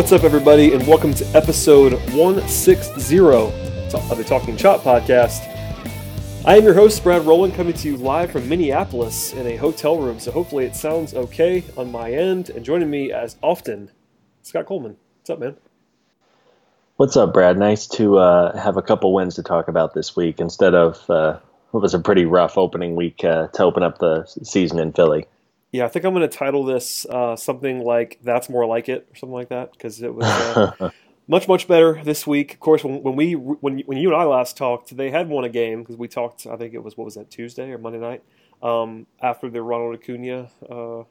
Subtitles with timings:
[0.00, 5.46] What's up, everybody, and welcome to episode 160 of the Talking Chop podcast.
[6.46, 9.98] I am your host, Brad Rowland, coming to you live from Minneapolis in a hotel
[9.98, 12.48] room, so hopefully it sounds okay on my end.
[12.48, 13.90] And joining me, as often,
[14.40, 14.96] Scott Coleman.
[15.18, 15.56] What's up, man?
[16.96, 17.58] What's up, Brad?
[17.58, 21.38] Nice to uh, have a couple wins to talk about this week instead of uh,
[21.72, 25.26] what was a pretty rough opening week uh, to open up the season in Philly.
[25.72, 29.08] Yeah, I think I'm going to title this uh, something like "That's More Like It"
[29.10, 30.90] or something like that because it was uh,
[31.28, 32.54] much much better this week.
[32.54, 35.44] Of course, when, when we when when you and I last talked, they had won
[35.44, 36.46] a game because we talked.
[36.46, 38.22] I think it was what was that Tuesday or Monday night
[38.62, 41.04] um, after the Ronald Acuna uh,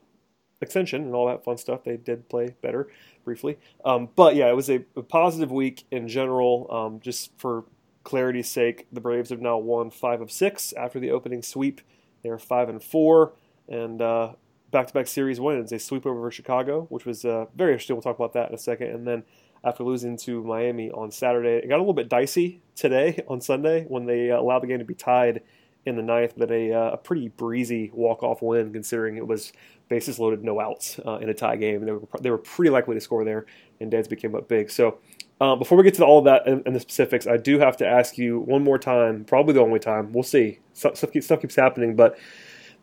[0.61, 1.85] extension and all that fun stuff.
[1.85, 2.89] They did play better
[3.23, 6.67] briefly, um, but yeah, it was a, a positive week in general.
[6.69, 7.63] Um, just for
[8.03, 11.79] clarity's sake, the Braves have now won five of six after the opening sweep.
[12.23, 13.31] They're five and four,
[13.69, 14.33] and uh,
[14.71, 15.69] back-to-back series wins.
[15.69, 17.95] They sweep over Chicago, which was uh, very interesting.
[17.95, 18.89] We'll talk about that in a second.
[18.89, 19.23] And then
[19.63, 23.85] after losing to Miami on Saturday, it got a little bit dicey today on Sunday
[23.87, 25.41] when they uh, allowed the game to be tied
[25.85, 29.53] in the ninth, but a, uh, a pretty breezy walk-off win considering it was
[29.87, 31.85] bases loaded, no outs uh, in a tie game.
[31.85, 33.45] They were, they were pretty likely to score there,
[33.79, 34.69] and Dansby came up big.
[34.69, 34.99] So
[35.41, 37.77] uh, before we get to all of that and, and, the specifics, I do have
[37.77, 40.11] to ask you one more time, probably the only time.
[40.11, 40.59] We'll see.
[40.73, 42.17] Stuff, stuff keeps happening, but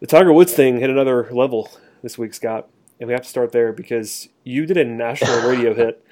[0.01, 1.71] the Tiger Woods thing hit another level
[2.03, 2.69] this week, Scott,
[3.01, 6.05] and we have to start there because you did a national radio hit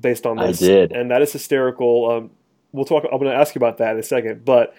[0.00, 0.62] based on this.
[0.62, 2.10] I did, and that is hysterical.
[2.10, 2.30] Um,
[2.72, 3.04] we'll talk.
[3.04, 4.74] I'm going to ask you about that in a second, but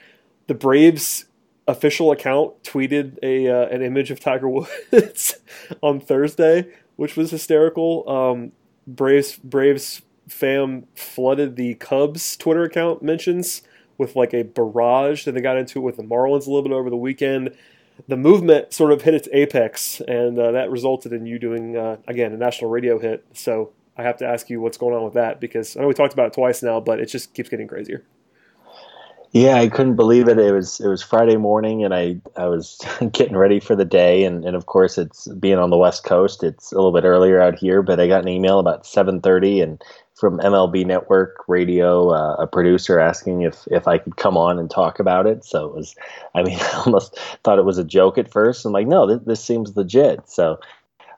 [0.47, 1.25] the Braves
[1.67, 4.49] official account tweeted a uh, an image of Tiger
[4.91, 5.35] Woods
[5.81, 8.07] on Thursday, which was hysterical.
[8.09, 8.51] Um,
[8.85, 13.63] Braves Braves fam flooded the Cubs Twitter account mentions
[13.97, 15.25] with like a barrage.
[15.25, 17.55] Then they got into it with the Marlins a little bit over the weekend
[18.07, 21.97] the movement sort of hit its apex, and uh, that resulted in you doing uh,
[22.07, 23.25] again a national radio hit.
[23.33, 25.93] So I have to ask you what's going on with that because I know we
[25.93, 28.03] talked about it twice now, but it just keeps getting crazier.
[29.33, 30.39] Yeah, I couldn't believe it.
[30.39, 32.79] It was it was Friday morning, and I I was
[33.11, 36.43] getting ready for the day, and, and of course it's being on the West Coast.
[36.43, 39.59] It's a little bit earlier out here, but I got an email about seven thirty,
[39.61, 39.83] and
[40.15, 44.71] from MLB Network Radio, uh, a producer asking if if I could come on and
[44.71, 45.43] talk about it.
[45.43, 45.95] So it was,
[46.33, 48.65] I mean, I almost thought it was a joke at first.
[48.65, 50.29] I'm like, no, this, this seems legit.
[50.29, 50.57] So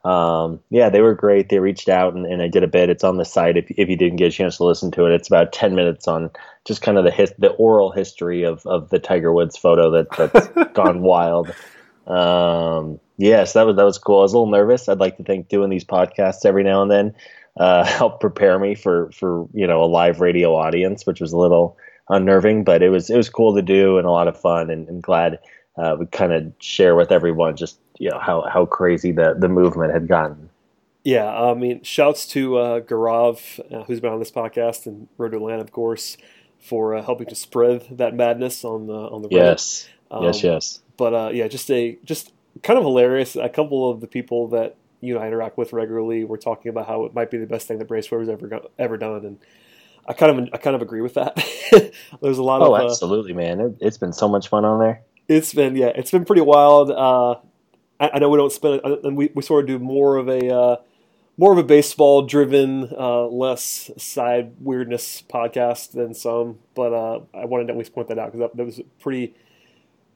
[0.03, 1.49] um, yeah, they were great.
[1.49, 2.89] They reached out and, and I did a bit.
[2.89, 5.13] It's on the site if if you didn't get a chance to listen to it.
[5.13, 6.31] It's about ten minutes on
[6.65, 10.31] just kind of the his, the oral history of of the Tiger Woods photo that
[10.31, 11.53] that's gone wild.
[12.07, 14.19] Um, yes, that was that was cool.
[14.19, 14.87] I was a little nervous.
[14.87, 17.15] I'd like to think doing these podcasts every now and then
[17.57, 21.37] uh, helped prepare me for for you know a live radio audience, which was a
[21.37, 21.77] little
[22.07, 24.87] unnerving, but it was it was cool to do and a lot of fun, and,
[24.87, 25.39] and glad
[25.77, 29.49] uh, we kind of share with everyone just you know how how crazy the the
[29.49, 30.49] movement had gotten.
[31.03, 35.31] Yeah, I mean, shouts to uh, Gaurav, uh, who's been on this podcast, and Road
[35.31, 36.17] to Atlanta, of course,
[36.59, 40.79] for uh, helping to spread that madness on the on the yes, um, yes, yes.
[40.97, 42.33] But uh, yeah, just a just
[42.63, 43.35] kind of hilarious.
[43.35, 46.87] A couple of the people that you and I interact with regularly, we're talking about
[46.87, 49.39] how it might be the best thing that Braves has ever ever done, and
[50.07, 51.35] I kind of I kind of agree with that.
[52.21, 53.59] There's a lot oh, of oh, absolutely, man.
[53.61, 55.01] It, has been so much fun on there.
[55.27, 56.91] It's been yeah, it's been pretty wild.
[56.91, 57.35] Uh,
[57.99, 60.53] I, I, know we don't spend and we, we sort of do more of a
[60.53, 60.75] uh,
[61.39, 67.45] more of a baseball driven, uh, less side weirdness podcast than some, but uh, I
[67.45, 69.33] wanted to at least point that out because that, that was pretty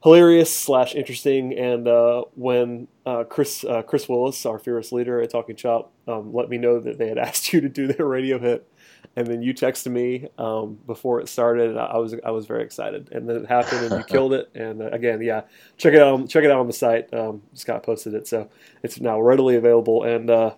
[0.02, 1.58] hilarious slash interesting.
[1.58, 6.34] And uh, when uh, Chris uh, Chris Willis, our fearless leader at Talking Chop, um,
[6.34, 8.70] let me know that they had asked you to do their radio hit,
[9.16, 11.76] and then you texted me um, before it started.
[11.76, 14.50] I was I was very excited, and then it happened, and you killed it.
[14.54, 15.42] And uh, again, yeah,
[15.76, 16.28] check it out.
[16.28, 17.12] Check it out on the site.
[17.12, 18.48] Um, Scott posted it, so
[18.82, 20.02] it's now readily available.
[20.04, 20.54] And uh,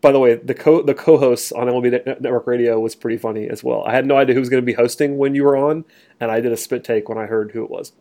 [0.00, 3.64] by the way, the co the co-host on MLB Network Radio was pretty funny as
[3.64, 3.84] well.
[3.84, 5.84] I had no idea who was going to be hosting when you were on,
[6.20, 7.92] and I did a spit take when I heard who it was.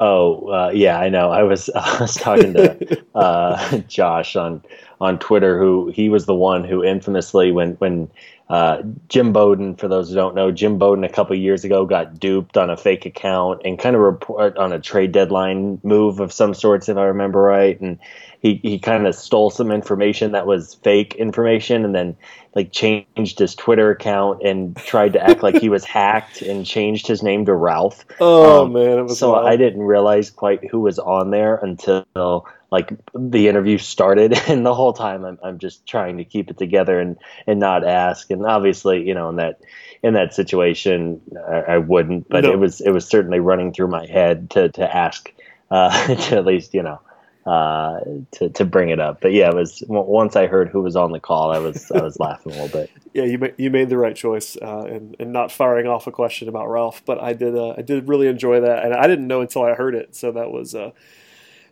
[0.00, 1.30] Oh uh, yeah, I know.
[1.30, 4.62] I was I was talking to uh, Josh on
[5.00, 8.10] on Twitter, who he was the one who infamously when when
[8.48, 12.20] uh, Jim Bowden, for those who don't know, Jim Bowden a couple years ago got
[12.20, 16.32] duped on a fake account and kind of report on a trade deadline move of
[16.32, 17.98] some sorts, if I remember right, and
[18.40, 22.14] he he kind of stole some information that was fake information and then
[22.54, 27.06] like changed his Twitter account and tried to act like he was hacked and changed
[27.06, 28.04] his name to Ralph.
[28.20, 29.46] Oh um, man, so wild.
[29.46, 34.74] I didn't realize quite who was on there until like the interview started, and the
[34.74, 37.16] whole time I'm I'm just trying to keep it together and
[37.46, 38.30] and not ask.
[38.30, 39.60] And obviously, you know, in that
[40.02, 42.52] in that situation, I, I wouldn't, but no.
[42.52, 45.32] it was it was certainly running through my head to to ask
[45.70, 47.00] uh, to at least you know
[47.46, 48.00] uh,
[48.32, 49.20] to to bring it up.
[49.20, 52.02] But yeah, it was once I heard who was on the call, I was I
[52.02, 52.90] was laughing a little bit.
[53.14, 56.10] Yeah, you made, you made the right choice uh, in, in not firing off a
[56.10, 57.04] question about Ralph.
[57.06, 59.74] But I did uh, I did really enjoy that, and I didn't know until I
[59.74, 60.90] heard it, so that was uh,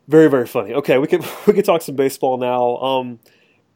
[0.09, 0.75] very very funny.
[0.75, 2.77] Okay, we could we could talk some baseball now.
[2.79, 3.21] Um,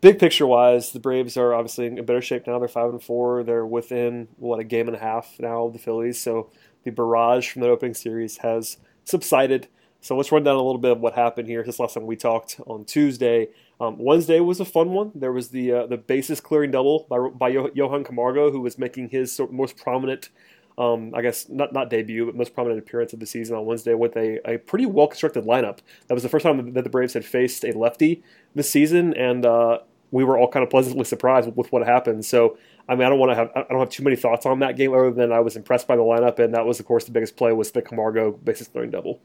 [0.01, 2.59] big picture wise, the Braves are obviously in better shape now.
[2.59, 3.43] They're five and four.
[3.43, 6.21] They're within what a game and a half now of the Phillies.
[6.21, 6.51] So
[6.85, 9.69] the barrage from the opening series has subsided.
[10.01, 12.17] So let's run down a little bit of what happened here since last time we
[12.17, 13.49] talked on Tuesday.
[13.81, 15.11] Um, Wednesday was a fun one.
[15.15, 19.11] There was the uh, the bases clearing double by, by Johan Camargo, who was making
[19.11, 20.29] his most prominent,
[20.79, 23.95] um, I guess not not debut, but most prominent appearance of the season on Wednesday
[23.95, 25.79] with a, a pretty well constructed lineup.
[26.07, 28.23] That was the first time that the Braves had faced a lefty
[28.55, 29.79] this season, and uh,
[30.11, 32.25] we were all kind of pleasantly surprised with, what happened.
[32.25, 32.59] So
[32.89, 34.77] I mean, I don't want to have I don't have too many thoughts on that
[34.77, 37.13] game other than I was impressed by the lineup, and that was of course the
[37.13, 39.21] biggest play was the Camargo bases clearing double.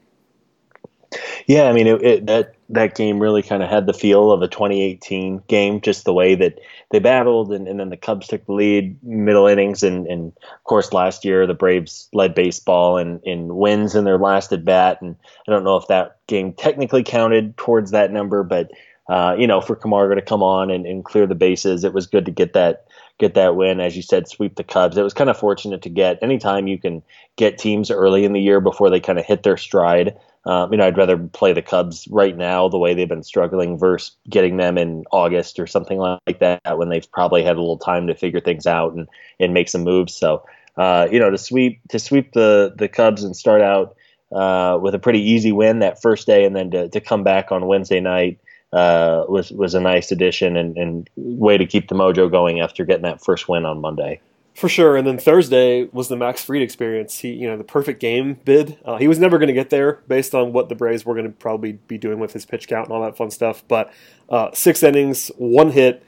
[1.46, 4.40] Yeah, I mean, it, it, that that game really kind of had the feel of
[4.40, 6.58] a 2018 game, just the way that
[6.90, 10.64] they battled, and, and then the Cubs took the lead middle innings, and, and of
[10.64, 15.02] course last year the Braves led baseball and in wins in their last at bat,
[15.02, 15.16] and
[15.46, 18.70] I don't know if that game technically counted towards that number, but
[19.08, 22.06] uh, you know, for Camargo to come on and, and clear the bases, it was
[22.06, 22.86] good to get that
[23.22, 24.96] get that win, as you said, sweep the Cubs.
[24.96, 27.02] It was kind of fortunate to get anytime you can
[27.36, 30.18] get teams early in the year before they kind of hit their stride.
[30.44, 33.78] Um, you know, I'd rather play the Cubs right now the way they've been struggling
[33.78, 37.78] versus getting them in August or something like that when they've probably had a little
[37.78, 39.08] time to figure things out and,
[39.38, 40.14] and make some moves.
[40.14, 40.44] So,
[40.76, 43.96] uh, you know, to sweep to sweep the the Cubs and start out
[44.34, 47.52] uh, with a pretty easy win that first day, and then to, to come back
[47.52, 48.40] on Wednesday night
[48.72, 52.84] uh, was was a nice addition and, and way to keep the mojo going after
[52.84, 54.20] getting that first win on Monday.
[54.54, 57.20] For sure, and then Thursday was the Max Fried experience.
[57.20, 58.78] He, you know, the perfect game bid.
[58.84, 61.26] Uh, he was never going to get there based on what the Braves were going
[61.26, 63.64] to probably be doing with his pitch count and all that fun stuff.
[63.66, 63.90] But
[64.28, 66.02] uh, six innings, one hit,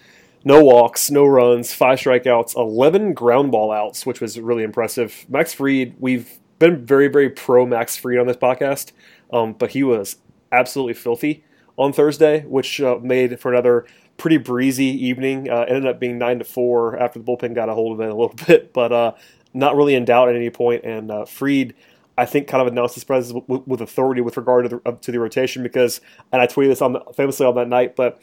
[0.45, 5.25] no walks, no runs, five strikeouts, eleven ground ball outs, which was really impressive.
[5.29, 8.93] Max Fried, we've been very, very pro Max Fried on this podcast,
[9.33, 10.17] um, but he was
[10.53, 11.45] absolutely filthy
[11.77, 13.87] on Thursday, which uh, made for another
[14.17, 15.51] pretty breezy evening.
[15.51, 18.11] Uh, ended up being nine to four after the bullpen got a hold of it
[18.11, 19.13] a little bit, but uh,
[19.53, 20.85] not really in doubt at any point.
[20.85, 21.75] And uh, Fried,
[22.17, 25.13] I think, kind of announced his presence with, with authority with regard to the, to
[25.13, 26.01] the rotation because,
[26.33, 28.21] and I tweeted this on the, famously on that night, but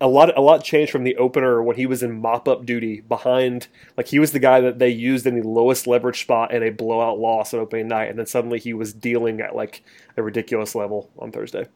[0.00, 3.00] a lot a lot changed from the opener when he was in mop up duty
[3.00, 3.66] behind
[3.96, 6.68] like he was the guy that they used in the lowest leverage spot in a
[6.68, 9.82] blowout loss on opening night and then suddenly he was dealing at like
[10.18, 11.66] a ridiculous level on Thursday.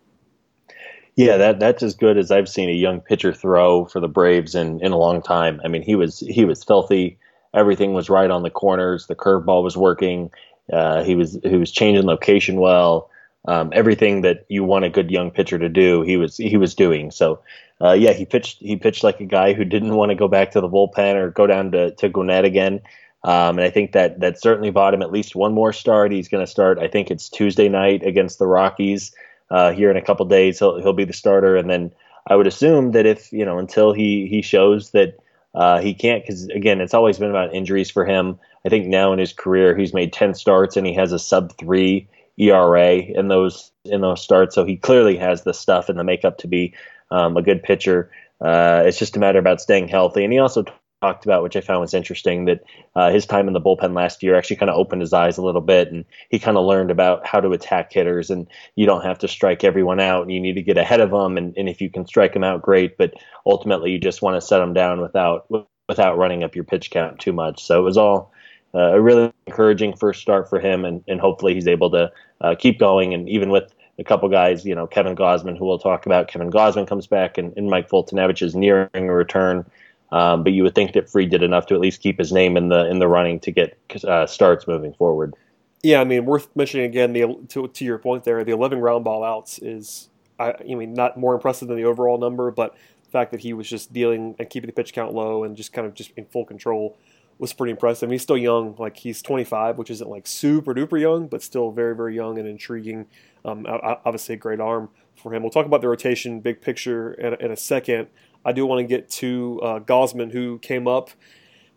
[1.20, 4.54] Yeah, that that's as good as I've seen a young pitcher throw for the Braves
[4.54, 5.60] in, in a long time.
[5.62, 7.18] I mean, he was he was filthy.
[7.52, 9.06] Everything was right on the corners.
[9.06, 10.30] The curveball was working.
[10.72, 13.10] Uh, he was he was changing location well.
[13.46, 16.74] Um, everything that you want a good young pitcher to do, he was he was
[16.74, 17.10] doing.
[17.10, 17.40] So,
[17.82, 20.52] uh, yeah, he pitched he pitched like a guy who didn't want to go back
[20.52, 22.80] to the bullpen or go down to to Gwinnett again.
[23.24, 26.12] Um, and I think that that certainly bought him at least one more start.
[26.12, 26.78] He's going to start.
[26.78, 29.12] I think it's Tuesday night against the Rockies
[29.50, 30.58] uh, here in a couple days.
[30.58, 31.92] He'll he'll be the starter, and then
[32.26, 35.18] I would assume that if you know until he he shows that
[35.54, 38.38] uh, he can't, because again, it's always been about injuries for him.
[38.64, 41.56] I think now in his career, he's made ten starts and he has a sub
[41.58, 44.54] three ERA in those in those starts.
[44.54, 46.74] So he clearly has the stuff and the makeup to be
[47.10, 48.10] um, a good pitcher.
[48.40, 50.24] Uh, it's just a matter about staying healthy.
[50.24, 50.64] And he also
[51.00, 52.62] talked about, which I found was interesting, that
[52.94, 55.42] uh, his time in the bullpen last year actually kind of opened his eyes a
[55.42, 59.04] little bit, and he kind of learned about how to attack hitters, and you don't
[59.04, 61.68] have to strike everyone out, and you need to get ahead of them, and, and
[61.68, 63.14] if you can strike them out, great, but
[63.46, 65.46] ultimately you just want to set them down without
[65.88, 67.64] without running up your pitch count too much.
[67.64, 68.32] So it was all
[68.74, 72.54] uh, a really encouraging first start for him, and, and hopefully he's able to uh,
[72.56, 76.06] keep going, and even with a couple guys, you know, Kevin Gausman, who we'll talk
[76.06, 76.28] about.
[76.28, 79.64] Kevin Gausman comes back, and, and Mike Foltynewicz is nearing a return.
[80.12, 82.56] Um, but you would think that Fried did enough to at least keep his name
[82.56, 85.34] in the in the running to get uh, starts moving forward.
[85.82, 87.12] Yeah, I mean, worth mentioning again.
[87.12, 90.92] The to, to your point there, the 11 ground ball outs is, I, I mean,
[90.94, 92.74] not more impressive than the overall number, but
[93.04, 95.72] the fact that he was just dealing and keeping the pitch count low and just
[95.72, 96.98] kind of just in full control
[97.38, 98.04] was pretty impressive.
[98.04, 101.70] And he's still young, like he's 25, which isn't like super duper young, but still
[101.70, 103.06] very very young and intriguing.
[103.44, 105.42] Um, obviously, a great arm for him.
[105.42, 108.08] We'll talk about the rotation, big picture in, in a second.
[108.44, 111.10] I do want to get to uh, Gausman, who came up,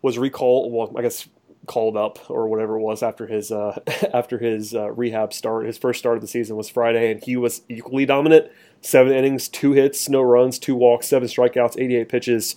[0.02, 0.72] was recalled.
[0.72, 1.28] Well, I guess
[1.66, 3.78] called up or whatever it was after his uh,
[4.12, 5.66] after his uh, rehab start.
[5.66, 8.50] His first start of the season was Friday, and he was equally dominant.
[8.80, 12.56] Seven innings, two hits, no runs, two walks, seven strikeouts, 88 pitches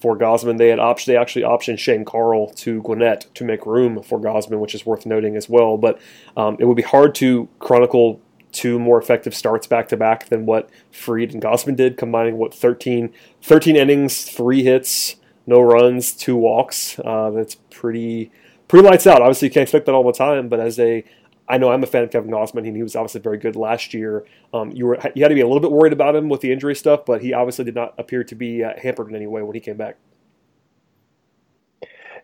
[0.00, 0.58] for Gausman.
[0.58, 4.58] They had op- they actually optioned Shane Carle to Gwinnett to make room for Gausman,
[4.58, 5.76] which is worth noting as well.
[5.76, 6.00] But
[6.36, 8.20] um, it would be hard to chronicle
[8.58, 12.52] two more effective starts back to back than what Fried and Gausman did, combining what
[12.52, 15.14] 13, 13 innings, three hits,
[15.46, 16.98] no runs, two walks.
[17.04, 18.32] Uh, that's pretty
[18.66, 19.22] pretty lights out.
[19.22, 21.04] Obviously, you can't expect that all the time, but as a
[21.48, 23.94] I know I'm a fan of Kevin Gausman, and he was obviously very good last
[23.94, 24.26] year.
[24.52, 26.50] Um, you were you had to be a little bit worried about him with the
[26.50, 29.42] injury stuff, but he obviously did not appear to be uh, hampered in any way
[29.42, 29.98] when he came back.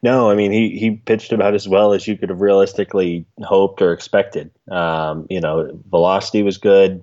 [0.05, 3.81] No, I mean he he pitched about as well as you could have realistically hoped
[3.81, 4.51] or expected.
[4.71, 7.03] Um, you know, velocity was good.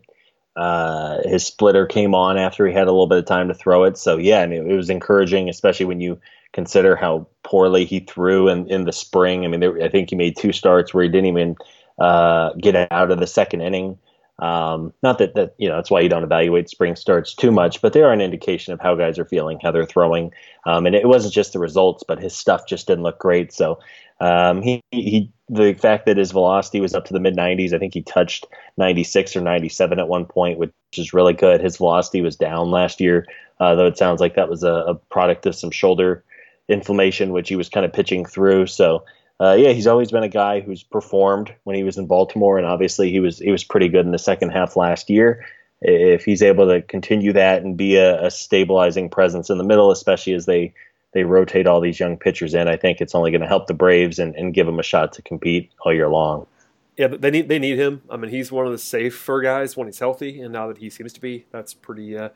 [0.56, 3.86] Uh, his splitter came on after he had a little bit of time to throw
[3.86, 3.98] it.
[3.98, 6.20] So yeah, it was encouraging, especially when you
[6.54, 9.46] consider how poorly he threw in, in the spring.
[9.46, 11.56] I mean, there, I think he made two starts where he didn't even
[11.98, 13.98] uh, get out of the second inning.
[14.42, 17.80] Um, not that that you know that's why you don't evaluate spring starts too much,
[17.80, 20.32] but they are an indication of how guys are feeling, how they're throwing,
[20.66, 23.54] um, and it wasn't just the results, but his stuff just didn't look great.
[23.54, 23.80] So
[24.20, 27.78] um, he he the fact that his velocity was up to the mid 90s, I
[27.78, 31.62] think he touched 96 or 97 at one point, which is really good.
[31.62, 33.28] His velocity was down last year,
[33.60, 36.24] uh, though it sounds like that was a, a product of some shoulder
[36.68, 38.66] inflammation, which he was kind of pitching through.
[38.68, 39.04] So
[39.42, 42.68] uh, yeah, he's always been a guy who's performed when he was in Baltimore, and
[42.68, 45.44] obviously he was he was pretty good in the second half last year.
[45.82, 49.90] If he's able to continue that and be a, a stabilizing presence in the middle,
[49.90, 50.76] especially as they
[51.14, 53.74] they rotate all these young pitchers in, I think it's only going to help the
[53.74, 56.46] Braves and, and give them a shot to compete all year long.
[56.96, 58.04] Yeah, they need they need him.
[58.12, 60.92] I mean, he's one of the safer guys when he's healthy, and now that he
[60.92, 62.30] seems to be, that's pretty uh,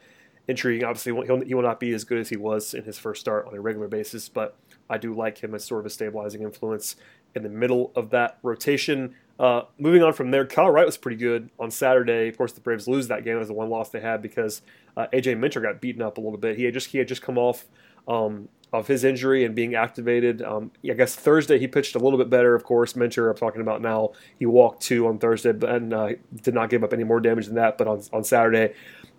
[0.47, 0.85] intriguing.
[0.85, 3.47] Obviously, he'll, he will not be as good as he was in his first start
[3.47, 4.55] on a regular basis, but
[4.89, 6.95] I do like him as sort of a stabilizing influence
[7.35, 9.15] in the middle of that rotation.
[9.37, 12.29] Uh, moving on from there, Kyle Wright was pretty good on Saturday.
[12.29, 14.61] Of course, the Braves lose that game as the one loss they had because
[14.95, 16.57] uh, AJ Minter got beaten up a little bit.
[16.57, 17.65] He had just he had just come off
[18.07, 20.41] um, of his injury and being activated.
[20.41, 22.55] Um, I guess Thursday he pitched a little bit better.
[22.55, 24.11] Of course, Minter I'm talking about now.
[24.39, 26.09] He walked two on Thursday and uh,
[26.41, 27.77] did not give up any more damage than that.
[27.77, 28.73] But on on Saturday,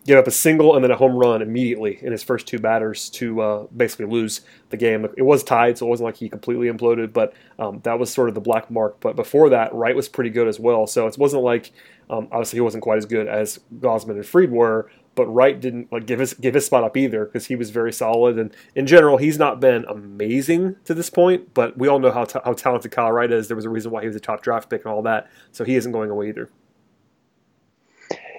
[0.06, 3.10] gave up a single and then a home run immediately in his first two batters
[3.10, 5.06] to uh, basically lose the game.
[5.16, 8.28] It was tied, so it wasn't like he completely imploded, but um, that was sort
[8.28, 9.00] of the black mark.
[9.00, 10.86] But before that, Wright was pretty good as well.
[10.86, 11.72] So it wasn't like
[12.08, 15.90] um, obviously he wasn't quite as good as Gausman and Fried were, but Wright didn't
[15.90, 18.38] like give his give his spot up either because he was very solid.
[18.38, 22.24] And in general, he's not been amazing to this point, but we all know how
[22.24, 23.48] t- how talented Kyle Wright is.
[23.48, 25.64] There was a reason why he was a top draft pick and all that, so
[25.64, 26.48] he isn't going away either.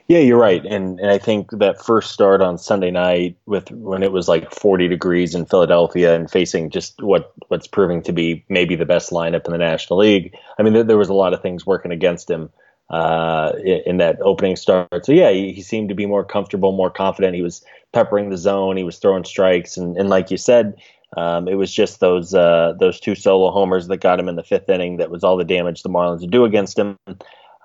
[0.07, 4.03] Yeah, you're right, and and I think that first start on Sunday night with when
[4.03, 8.45] it was like 40 degrees in Philadelphia and facing just what what's proving to be
[8.47, 10.33] maybe the best lineup in the National League.
[10.57, 12.49] I mean, there, there was a lot of things working against him
[12.89, 15.05] uh, in, that opening start.
[15.05, 17.35] So yeah, he, he, seemed to be more comfortable, more confident.
[17.35, 17.61] He was
[17.91, 20.75] peppering the zone, he was throwing strikes, and and like you said.
[21.15, 24.43] Um, it was just those uh, those two solo homers that got him in the
[24.43, 26.97] fifth inning that was all the damage the Marlins would do against him.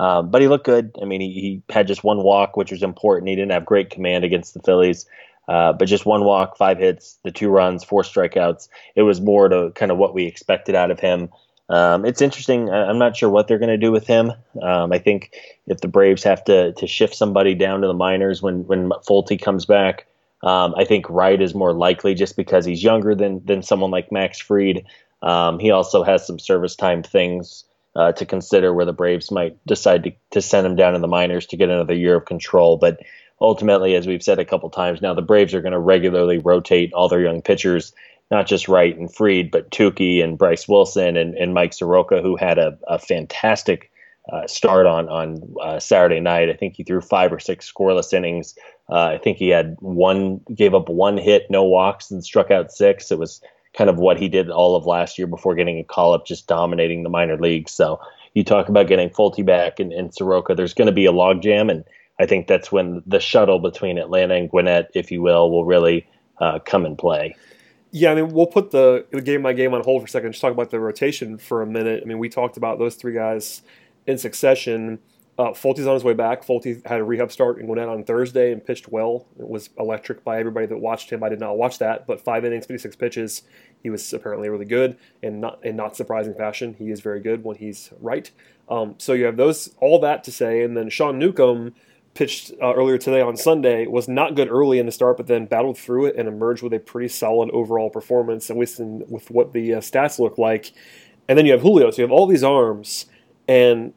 [0.03, 0.97] Um, but he looked good.
[1.01, 3.29] I mean, he, he had just one walk, which was important.
[3.29, 5.07] He didn't have great command against the Phillies,
[5.47, 8.69] uh, but just one walk, five hits, the two runs, four strikeouts.
[8.97, 11.29] It was more to kind of what we expected out of him.
[11.69, 12.69] Um, it's interesting.
[12.69, 14.33] I'm not sure what they're going to do with him.
[14.61, 15.37] Um, I think
[15.69, 19.41] if the Braves have to to shift somebody down to the minors when when Folty
[19.41, 20.09] comes back,
[20.43, 24.11] um, I think Wright is more likely just because he's younger than than someone like
[24.11, 24.85] Max Fried.
[25.23, 29.57] Um, he also has some service time things uh, to consider where the Braves might
[29.67, 32.77] decide to, to send him down to the minors to get another year of control.
[32.77, 33.01] But
[33.41, 36.93] ultimately, as we've said a couple times now, the Braves are going to regularly rotate
[36.93, 37.93] all their young pitchers,
[38.31, 42.37] not just Wright and Fried, but Touki and Bryce Wilson and, and Mike Soroka, who
[42.37, 43.91] had a, a fantastic
[44.33, 46.49] uh, start on on uh, Saturday night.
[46.49, 48.55] I think he threw five or six scoreless innings.
[48.89, 52.71] Uh, I think he had one, gave up one hit, no walks, and struck out
[52.71, 53.11] six.
[53.11, 53.41] It was
[53.75, 56.47] kind of what he did all of last year before getting a call up, just
[56.47, 57.73] dominating the minor leagues.
[57.73, 58.01] So
[58.35, 61.71] you talk about getting Folty back and, and Soroka, there's going to be a logjam,
[61.71, 61.85] and
[62.19, 66.07] I think that's when the shuttle between Atlanta and Gwinnett, if you will, will really
[66.39, 67.35] uh, come and play.
[67.91, 70.33] Yeah, I mean, we'll put the, the game by game on hold for a second.
[70.33, 72.03] Just talk about the rotation for a minute.
[72.03, 73.63] I mean, we talked about those three guys
[74.07, 74.99] in succession.
[75.43, 76.45] Uh, on his way back.
[76.45, 79.27] Folty had a rehab start in Gwinnett on Thursday and pitched well.
[79.41, 81.25] It was electric by everybody that watched him.
[81.25, 83.43] I did not watch that, but five innings, 56 pitches.
[83.83, 87.43] He was apparently really good, and not in not surprising fashion, he is very good
[87.43, 88.31] when he's right.
[88.69, 91.75] Um, so you have those all that to say, and then Sean Newcomb
[92.15, 95.47] pitched uh, earlier today on Sunday was not good early in the start, but then
[95.47, 99.53] battled through it and emerged with a pretty solid overall performance, and with with what
[99.53, 100.73] the uh, stats look like.
[101.29, 103.07] And then you have Julio, so you have all these arms,
[103.49, 103.93] and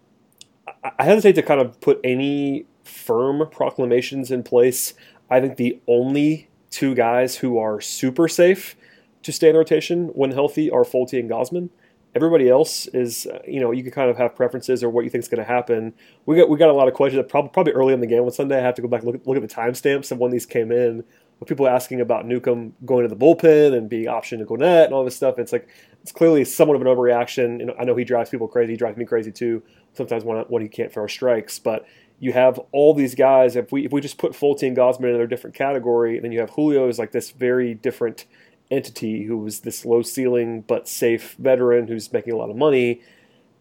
[0.83, 4.93] I hesitate to kind of put any firm proclamations in place.
[5.29, 8.75] I think the only two guys who are super safe
[9.23, 11.69] to stay in rotation when healthy are Folty and Gausman.
[12.13, 15.09] Everybody else is, uh, you know, you can kind of have preferences or what you
[15.09, 15.93] think is going to happen.
[16.25, 17.25] We got we got a lot of questions.
[17.27, 18.57] Probably, probably early in the game on Sunday.
[18.57, 20.71] I have to go back and look, look at the timestamps of when these came
[20.71, 21.03] in.
[21.39, 24.93] With people asking about Newcomb going to the bullpen and being optioned to Gwinnett and
[24.93, 25.37] all this stuff.
[25.37, 25.67] It's like
[26.01, 27.65] it's clearly somewhat of an overreaction.
[27.65, 28.73] Know, I know he drives people crazy.
[28.73, 29.61] He drives me crazy too.
[29.95, 31.85] Sometimes when when he can't throw strikes, but
[32.19, 33.55] you have all these guys.
[33.55, 36.39] If we if we just put Folty and Gausman in a different category, then you
[36.39, 38.25] have Julio is like this very different
[38.71, 43.01] entity who was this low ceiling but safe veteran who's making a lot of money.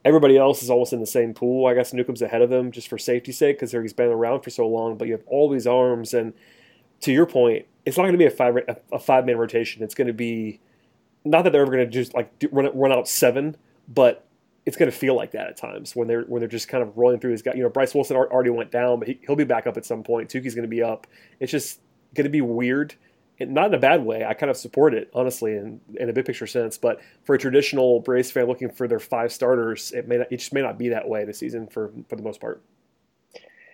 [0.05, 1.67] Everybody else is almost in the same pool.
[1.67, 4.50] I guess Newcomb's ahead of them just for safety's sake because he's been around for
[4.50, 4.97] so long.
[4.97, 6.35] But you have all these arms, and
[7.00, 8.57] to your point, it's not going to be a five
[8.93, 9.83] a five man rotation.
[9.83, 10.61] It's going to be
[11.25, 13.57] not that they're ever going to just like run run out seven,
[13.88, 14.24] but
[14.66, 16.97] it's going to feel like that at times when they're when they're just kind of
[16.97, 17.52] rolling through his guy.
[17.54, 20.02] You know, Bryce Wilson already went down, but he, will be back up at some
[20.02, 20.30] point.
[20.30, 21.06] Touki's going to be up.
[21.40, 21.80] It's just
[22.14, 22.94] going to be weird
[23.40, 24.25] and not in a bad way.
[24.25, 26.78] I kind of support it honestly, in in a big picture sense.
[26.78, 30.38] But for a traditional Braves fan looking for their five starters, it may not, it
[30.38, 32.62] just may not be that way this season for for the most part.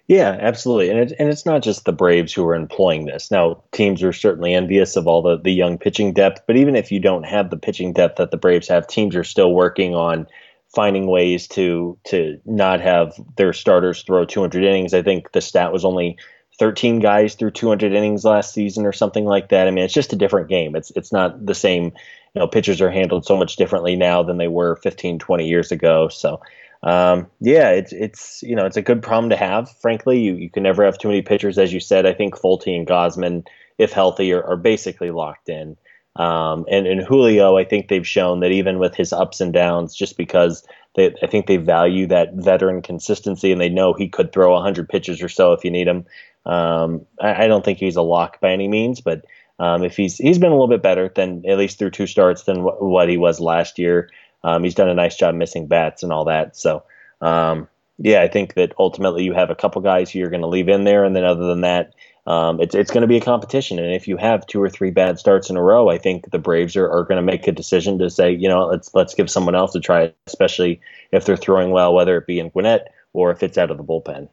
[0.08, 3.30] Yeah, absolutely, and it, and it's not just the Braves who are employing this.
[3.30, 6.90] Now, teams are certainly envious of all the the young pitching depth, but even if
[6.90, 10.26] you don't have the pitching depth that the Braves have, teams are still working on
[10.74, 14.94] finding ways to to not have their starters throw 200 innings.
[14.94, 16.16] I think the stat was only
[16.58, 19.66] 13 guys through 200 innings last season or something like that.
[19.66, 20.76] I mean, it's just a different game.
[20.76, 21.92] It's it's not the same.
[22.34, 25.72] You know, pitchers are handled so much differently now than they were 15, 20 years
[25.72, 26.06] ago.
[26.06, 26.40] So,
[26.84, 29.70] um, yeah, it's it's you know it's a good problem to have.
[29.80, 32.06] Frankly, you you can never have too many pitchers, as you said.
[32.06, 33.46] I think Folty and Gausman,
[33.78, 35.76] if healthy, are, are basically locked in.
[36.16, 39.94] Um, and, and Julio, I think they've shown that even with his ups and downs,
[39.94, 44.32] just because they, I think they value that veteran consistency and they know he could
[44.32, 46.04] throw 100 pitches or so if you need him.
[46.46, 49.24] Um, I, I, don't think he's a lock by any means, but
[49.58, 52.44] um, if he's he's been a little bit better than at least through two starts
[52.44, 54.10] than what he was last year.
[54.42, 56.56] Um, he's done a nice job missing bats and all that.
[56.56, 56.82] So
[57.20, 57.68] um,
[57.98, 60.70] yeah, I think that ultimately you have a couple guys who you're going to leave
[60.70, 61.92] in there, and then other than that,
[62.26, 63.78] um, it's it's going to be a competition.
[63.78, 66.38] And if you have two or three bad starts in a row, I think the
[66.38, 69.30] Braves are, are going to make a decision to say, you know, let's let's give
[69.30, 70.80] someone else a try, especially
[71.12, 73.84] if they're throwing well, whether it be in Gwinnett or if it's out of the
[73.84, 74.28] bullpen.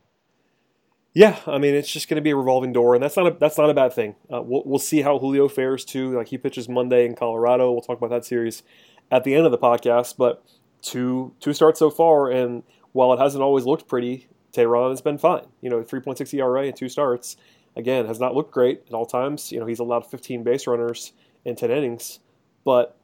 [1.14, 3.38] Yeah, I mean it's just going to be a revolving door, and that's not a
[3.40, 4.16] that's not a bad thing.
[4.32, 6.16] Uh, we'll we'll see how Julio fares too.
[6.16, 7.72] Like he pitches Monday in Colorado.
[7.72, 8.64] We'll talk about that series
[9.10, 10.18] at the end of the podcast.
[10.18, 10.44] But
[10.82, 15.18] two two starts so far, and while it hasn't always looked pretty, Teheran has been
[15.18, 15.46] fine.
[15.62, 17.38] You know, 3.6 ERA in two starts.
[17.78, 19.52] Again, has not looked great at all times.
[19.52, 21.14] You know, he's allowed 15 base runners
[21.46, 22.20] in 10 innings,
[22.66, 22.98] but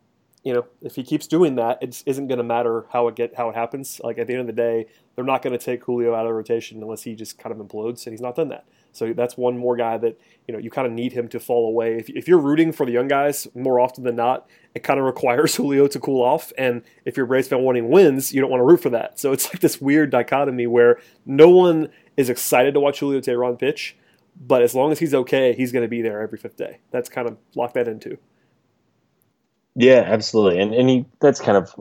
[0.43, 3.35] you know, if he keeps doing that, it isn't going to matter how it get
[3.35, 4.01] how it happens.
[4.03, 6.29] Like at the end of the day, they're not going to take Julio out of
[6.29, 8.65] the rotation unless he just kind of implodes, and he's not done that.
[8.91, 11.67] So that's one more guy that you know you kind of need him to fall
[11.67, 11.97] away.
[11.97, 15.05] If, if you're rooting for the young guys, more often than not, it kind of
[15.05, 16.51] requires Julio to cool off.
[16.57, 19.19] And if you're Braves fan wanting wins, you don't want to root for that.
[19.19, 23.57] So it's like this weird dichotomy where no one is excited to watch Julio Teheran
[23.57, 23.95] pitch,
[24.35, 26.79] but as long as he's okay, he's going to be there every fifth day.
[26.91, 28.17] That's kind of lock that into.
[29.75, 30.61] Yeah, absolutely.
[30.61, 31.73] And and he that's kind of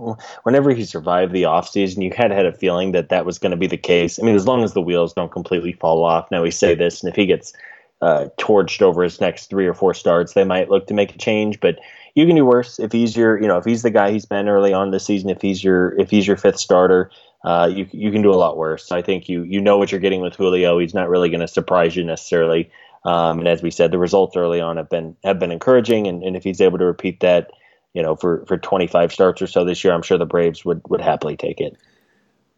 [0.45, 3.57] whenever he survived the offseason, you had had a feeling that that was going to
[3.57, 4.19] be the case.
[4.19, 6.31] I mean, as long as the wheels don't completely fall off.
[6.31, 7.53] Now we say this, and if he gets
[8.01, 11.19] uh, torched over his next three or four starts, they might look to make a
[11.19, 11.61] change.
[11.61, 11.81] But
[12.15, 14.49] you can do worse if he's your, you know, if he's the guy he's been
[14.49, 15.29] early on this season.
[15.29, 17.11] If he's your, if he's your fifth starter,
[17.45, 18.93] uh, you you can do a lot worse.
[18.93, 20.79] I think you you know what you're getting with Julio.
[20.79, 22.71] He's not really going to surprise you necessarily.
[23.05, 26.07] Um, and as we said, the results early on have been have been encouraging.
[26.07, 27.51] And, and if he's able to repeat that
[27.95, 30.81] you know, for, for 25 starts or so this year, I'm sure the Braves would,
[30.89, 31.77] would happily take it.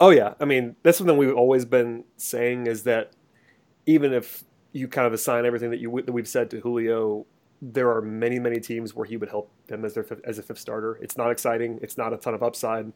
[0.00, 0.34] Oh, yeah.
[0.40, 3.12] I mean, that's something we've always been saying is that
[3.86, 7.26] even if you kind of assign everything that, you, that we've said to Julio,
[7.62, 10.58] there are many, many teams where he would help them as, their as a fifth
[10.58, 10.98] starter.
[11.00, 11.78] It's not exciting.
[11.82, 12.92] It's not a ton of upside.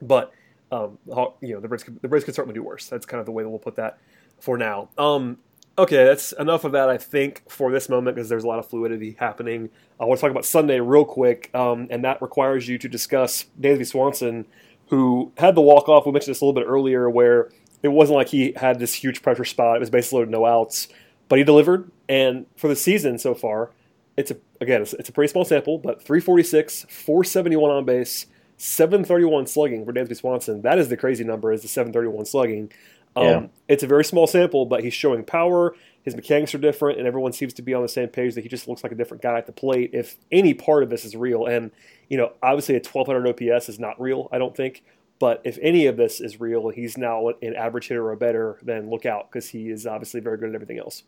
[0.00, 0.32] But,
[0.72, 0.98] um,
[1.40, 2.88] you know, the Braves, the Braves could certainly do worse.
[2.88, 3.98] That's kind of the way that we'll put that
[4.40, 4.88] for now.
[4.98, 5.38] Um,
[5.78, 8.68] Okay, that's enough of that, I think, for this moment because there's a lot of
[8.68, 9.70] fluidity happening.
[9.98, 13.46] I want to talk about Sunday real quick, um, and that requires you to discuss
[13.58, 14.44] Dansby Swanson,
[14.88, 16.04] who had the walk off.
[16.04, 17.50] We mentioned this a little bit earlier, where
[17.82, 19.76] it wasn't like he had this huge pressure spot.
[19.76, 20.88] It was basically loaded, no outs,
[21.30, 21.90] but he delivered.
[22.06, 23.70] And for the season so far,
[24.18, 28.26] it's a again, it's, it's a pretty small sample, but 346, 471 on base,
[28.62, 30.62] 731 slugging for Dansby Swanson.
[30.62, 32.72] That is the crazy number, is the 731 slugging.
[33.16, 33.46] Um, yeah.
[33.66, 35.74] It's a very small sample, but he's showing power.
[36.04, 38.48] His mechanics are different, and everyone seems to be on the same page that he
[38.48, 39.90] just looks like a different guy at the plate.
[39.92, 41.72] If any part of this is real, and
[42.08, 44.84] you know, obviously a 1200 OPS is not real, I don't think.
[45.18, 48.90] But if any of this is real, he's now an average hitter or better, then
[48.90, 51.02] look out because he is obviously very good at everything else.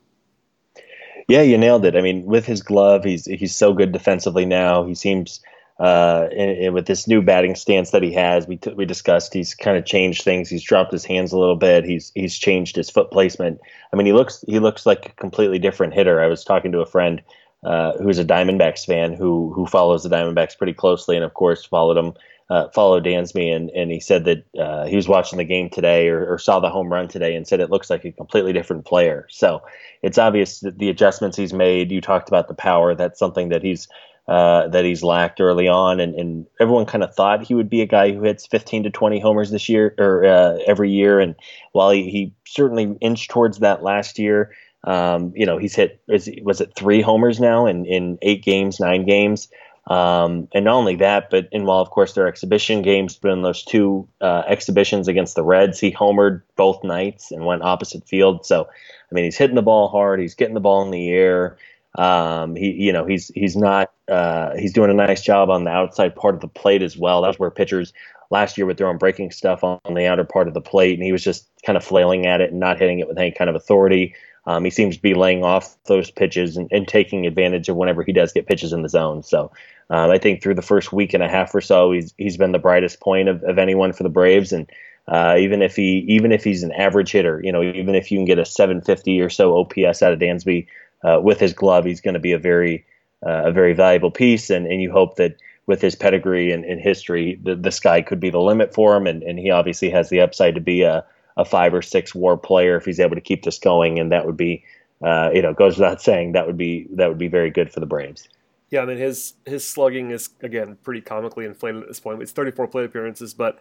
[1.28, 1.94] Yeah, you nailed it.
[1.94, 4.84] I mean, with his glove, he's he's so good defensively now.
[4.84, 5.40] He seems
[5.80, 9.34] uh, and, and, with this new batting stance that he has, we, t- we discussed
[9.34, 10.48] he's kind of changed things.
[10.48, 11.84] He's dropped his hands a little bit.
[11.84, 13.60] He's he's changed his foot placement.
[13.92, 16.20] I mean, he looks he looks like a completely different hitter.
[16.20, 17.20] I was talking to a friend
[17.64, 21.64] uh, who's a Diamondbacks fan who who follows the Diamondbacks pretty closely, and of course
[21.64, 22.14] followed him
[22.50, 26.08] uh, followed Dansby, and and he said that uh, he was watching the game today
[26.08, 28.84] or, or saw the home run today, and said it looks like a completely different
[28.84, 29.26] player.
[29.30, 29.62] So
[30.02, 31.90] it's obvious that the adjustments he's made.
[31.90, 32.94] You talked about the power.
[32.94, 33.88] That's something that he's
[34.26, 37.82] uh, that he's lacked early on, and, and everyone kind of thought he would be
[37.82, 41.20] a guy who hits 15 to 20 homers this year or uh, every year.
[41.20, 41.34] And
[41.72, 46.30] while he, he certainly inched towards that last year, um, you know he's hit is,
[46.42, 49.48] was it three homers now in in eight games, nine games.
[49.86, 53.42] Um, and not only that, but and while of course their exhibition games, but in
[53.42, 58.46] those two uh, exhibitions against the Reds, he homered both nights and went opposite field.
[58.46, 61.58] So, I mean, he's hitting the ball hard, he's getting the ball in the air.
[61.96, 65.70] Um, he, you know, he's he's not uh, he's doing a nice job on the
[65.70, 67.22] outside part of the plate as well.
[67.22, 67.92] That's where pitchers
[68.30, 71.02] last year were throwing breaking stuff on, on the outer part of the plate, and
[71.02, 73.48] he was just kind of flailing at it and not hitting it with any kind
[73.48, 74.14] of authority.
[74.46, 78.02] Um, he seems to be laying off those pitches and, and, taking advantage of whenever
[78.02, 79.22] he does get pitches in the zone.
[79.22, 79.50] So
[79.88, 82.52] um, I think through the first week and a half or so, he's he's been
[82.52, 84.52] the brightest point of, of anyone for the Braves.
[84.52, 84.68] And
[85.08, 88.18] uh, even if he even if he's an average hitter, you know, even if you
[88.18, 90.66] can get a 750 or so OPS out of Dansby,
[91.04, 92.86] uh, with his glove, he's going to be a very
[93.24, 95.36] uh, a very valuable piece, and, and you hope that
[95.66, 99.06] with his pedigree and, and history, the, the sky could be the limit for him,
[99.06, 101.04] and, and he obviously has the upside to be a,
[101.36, 104.26] a five or six WAR player if he's able to keep this going, and that
[104.26, 104.62] would be,
[105.02, 107.80] uh, you know, goes without saying that would be that would be very good for
[107.80, 108.28] the Braves.
[108.70, 112.20] Yeah, I mean his his slugging is again pretty comically inflated at this point.
[112.22, 113.58] It's 34 plate appearances, but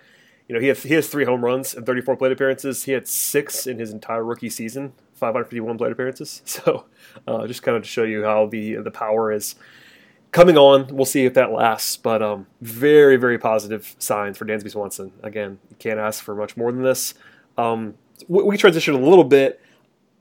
[0.48, 2.84] you know he has he has three home runs and 34 plate appearances.
[2.84, 4.94] He had six in his entire rookie season.
[5.16, 6.42] 551 plate appearances.
[6.64, 6.86] So
[7.28, 9.56] uh, just kind of to show you how the the power is
[10.32, 10.88] coming on.
[10.88, 15.12] We'll see if that lasts, but um, very very positive signs for Dansby Swanson.
[15.24, 17.14] Again, you can't ask for much more than this.
[17.58, 17.96] Um,
[18.28, 19.62] we, we transitioned a little bit.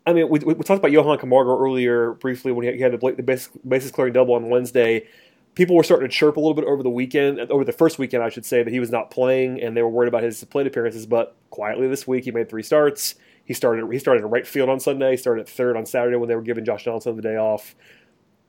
[0.07, 3.49] I mean, we, we talked about Johan Camargo earlier briefly when he had the, the
[3.67, 5.07] bases clearing double on Wednesday.
[5.55, 8.23] People were starting to chirp a little bit over the weekend, over the first weekend,
[8.23, 10.67] I should say, that he was not playing, and they were worried about his plate
[10.67, 11.07] appearances.
[11.07, 13.17] But quietly this week, he made three starts.
[13.45, 15.17] He started he started in right field on Sunday.
[15.17, 17.75] Started at third on Saturday when they were giving Josh Donaldson the day off.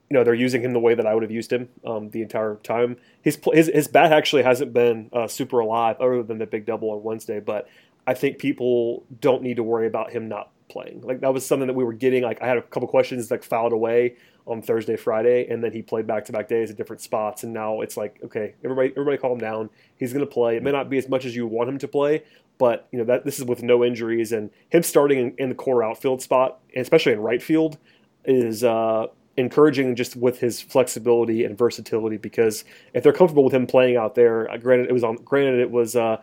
[0.10, 2.22] You know they're using him the way that I would have used him um, the
[2.22, 2.98] entire time.
[3.22, 6.92] His, his his bat actually hasn't been uh, super alive other than the big double
[6.92, 7.68] on Wednesday, but
[8.06, 11.02] I think people don't need to worry about him not playing.
[11.02, 12.24] Like that was something that we were getting.
[12.24, 15.82] Like I had a couple questions like filed away on Thursday, Friday, and then he
[15.82, 17.44] played back to back days at different spots.
[17.44, 19.70] And now it's like, okay, everybody, everybody, calm down.
[19.96, 20.58] He's going to play.
[20.58, 22.24] It may not be as much as you want him to play,
[22.58, 25.56] but you know that this is with no injuries and him starting in, in the
[25.56, 27.78] core outfield spot, especially in right field,
[28.26, 29.08] is uh,
[29.38, 32.18] encouraging just with his flexibility and versatility.
[32.18, 35.62] Because if they're comfortable with him playing out there, uh, granted it was on, granted
[35.62, 36.18] it was uh,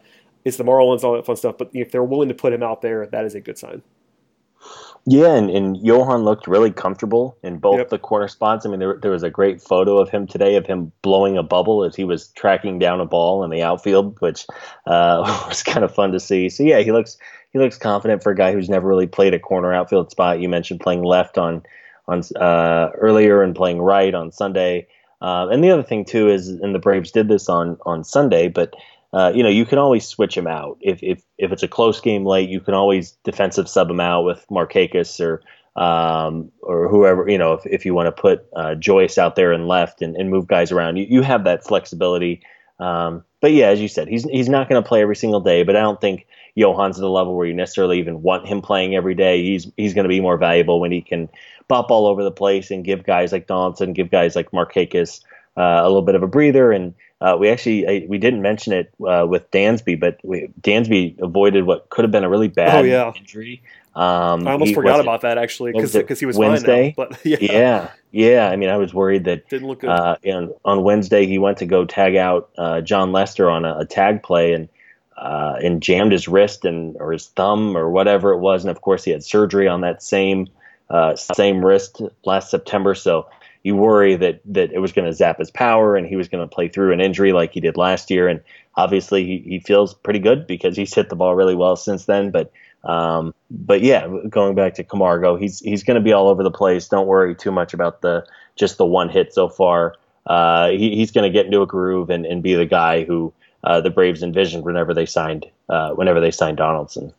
[0.44, 2.82] it's the Marlins, all that fun stuff, but if they're willing to put him out
[2.82, 3.82] there, that is a good sign.
[5.06, 7.88] Yeah, and, and Johan looked really comfortable in both yep.
[7.88, 8.66] the corner spots.
[8.66, 11.42] I mean, there, there was a great photo of him today of him blowing a
[11.42, 14.46] bubble as he was tracking down a ball in the outfield, which
[14.86, 16.48] uh, was kind of fun to see.
[16.50, 17.16] So yeah, he looks
[17.52, 20.40] he looks confident for a guy who's never really played a corner outfield spot.
[20.40, 21.62] You mentioned playing left on
[22.06, 24.86] on uh, earlier and playing right on Sunday.
[25.22, 28.48] Uh, and the other thing too is, and the Braves did this on on Sunday,
[28.48, 28.74] but
[29.12, 30.78] uh, you know, you can always switch him out.
[30.80, 34.22] If, if if it's a close game late, you can always defensive sub him out
[34.24, 35.42] with Markakis or
[35.80, 37.28] um, or whoever.
[37.28, 40.14] You know, if, if you want to put uh, Joyce out there and left and,
[40.16, 42.42] and move guys around, you, you have that flexibility.
[42.78, 45.64] Um, but yeah, as you said, he's he's not going to play every single day.
[45.64, 48.94] But I don't think Johan's at the level where you necessarily even want him playing
[48.94, 49.42] every day.
[49.42, 51.28] He's he's going to be more valuable when he can
[51.66, 55.20] bop all over the place and give guys like Donaldson, give guys like Markakis
[55.60, 58.92] a little bit of a breather and uh, we actually I, we didn't mention it
[59.06, 62.82] uh, with Dansby, but we, Dansby avoided what could have been a really bad oh,
[62.82, 63.12] yeah.
[63.14, 63.62] injury.
[63.94, 66.94] Um, I almost forgot about that actually because he was Wednesday.
[66.96, 67.36] Now, but yeah.
[67.40, 67.90] yeah.
[68.12, 69.90] yeah, I mean, I was worried that didn't look good.
[69.90, 73.80] Uh, and on Wednesday, he went to go tag out uh, Jon Lester on a,
[73.80, 74.68] a tag play and
[75.18, 78.80] uh, and jammed his wrist and or his thumb or whatever it was, and of
[78.80, 80.48] course he had surgery on that same
[80.88, 82.94] uh, same wrist last September.
[82.94, 83.26] So
[83.62, 86.46] you worry that that it was going to zap his power and he was going
[86.46, 88.28] to play through an injury like he did last year.
[88.28, 88.40] And
[88.74, 92.30] obviously, he, he feels pretty good because he's hit the ball really well since then.
[92.30, 92.52] But
[92.84, 96.50] um, but yeah, going back to Camargo, he's he's going to be all over the
[96.50, 96.88] place.
[96.88, 99.94] Don't worry too much about the just the one hit so far.
[100.26, 103.32] Uh, he, he's going to get into a groove and, and be the guy who
[103.64, 107.12] uh, the Braves envisioned whenever they signed uh, whenever they signed Donaldson.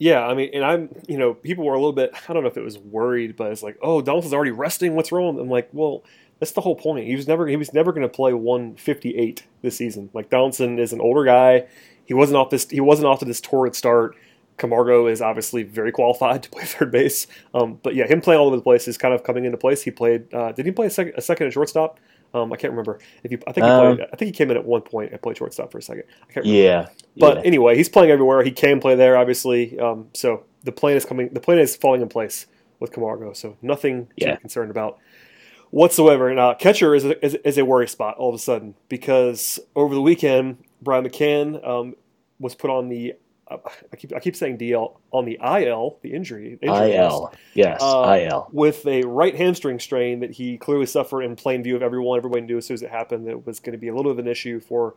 [0.00, 2.48] Yeah, I mean, and I'm, you know, people were a little bit, I don't know
[2.48, 4.94] if it was worried, but it's like, oh, Donaldson's already resting.
[4.94, 5.38] What's wrong?
[5.38, 6.02] I'm like, well,
[6.38, 7.06] that's the whole point.
[7.06, 10.08] He was never, he was never going to play 158 this season.
[10.14, 11.66] Like Donaldson is an older guy.
[12.06, 14.16] He wasn't off this, he wasn't off to this torrid start.
[14.56, 17.26] Camargo is obviously very qualified to play third base.
[17.52, 19.82] Um, but yeah, him playing all over the place is kind of coming into place.
[19.82, 22.00] He played, uh, did he play a second, a second at shortstop?
[22.32, 23.38] Um, I can't remember if he.
[23.46, 24.08] I think he Um, played.
[24.12, 26.04] I think he came in at one point and played shortstop for a second.
[26.22, 26.62] I can't remember.
[26.62, 27.42] Yeah, But yeah.
[27.44, 28.42] anyway, he's playing everywhere.
[28.42, 29.78] He can play there, obviously.
[29.78, 31.30] Um, so the plan is coming.
[31.32, 32.46] The plan is falling in place
[32.78, 33.32] with Camargo.
[33.32, 34.98] So nothing to be concerned about
[35.70, 36.28] whatsoever.
[36.28, 39.58] And uh, catcher is a, is, is a worry spot all of a sudden because
[39.74, 41.94] over the weekend, Brian McCann um,
[42.38, 43.14] was put on the.
[43.50, 47.80] I keep I keep saying DL on the IL, the injury, injury list IL, yes,
[47.82, 48.48] Uh, IL.
[48.52, 52.18] with a right hamstring strain that he clearly suffered in plain view of everyone.
[52.18, 54.12] Everybody knew as soon as it happened that it was going to be a little
[54.12, 54.94] bit of an issue for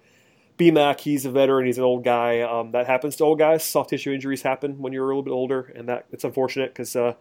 [0.57, 0.99] BMAC.
[0.99, 1.65] He's a veteran.
[1.65, 2.41] He's an old guy.
[2.41, 3.63] Um, that happens to old guys.
[3.63, 6.95] Soft tissue injuries happen when you're a little bit older, and that it's unfortunate because
[6.95, 7.13] uh,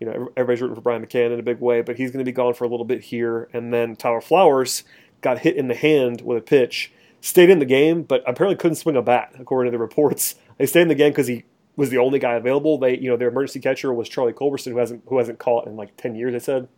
[0.00, 2.28] you know everybody's rooting for Brian McCann in a big way, but he's going to
[2.28, 3.48] be gone for a little bit here.
[3.52, 4.84] And then Tyler Flowers
[5.20, 8.76] got hit in the hand with a pitch, stayed in the game, but apparently couldn't
[8.76, 10.36] swing a bat according to the reports.
[10.58, 11.44] They stayed in the game because he
[11.76, 12.78] was the only guy available.
[12.78, 15.76] They, you know, their emergency catcher was Charlie Culberson, who hasn't who hasn't caught in
[15.76, 16.32] like ten years.
[16.32, 16.68] They said.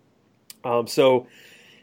[0.62, 1.26] Um, so,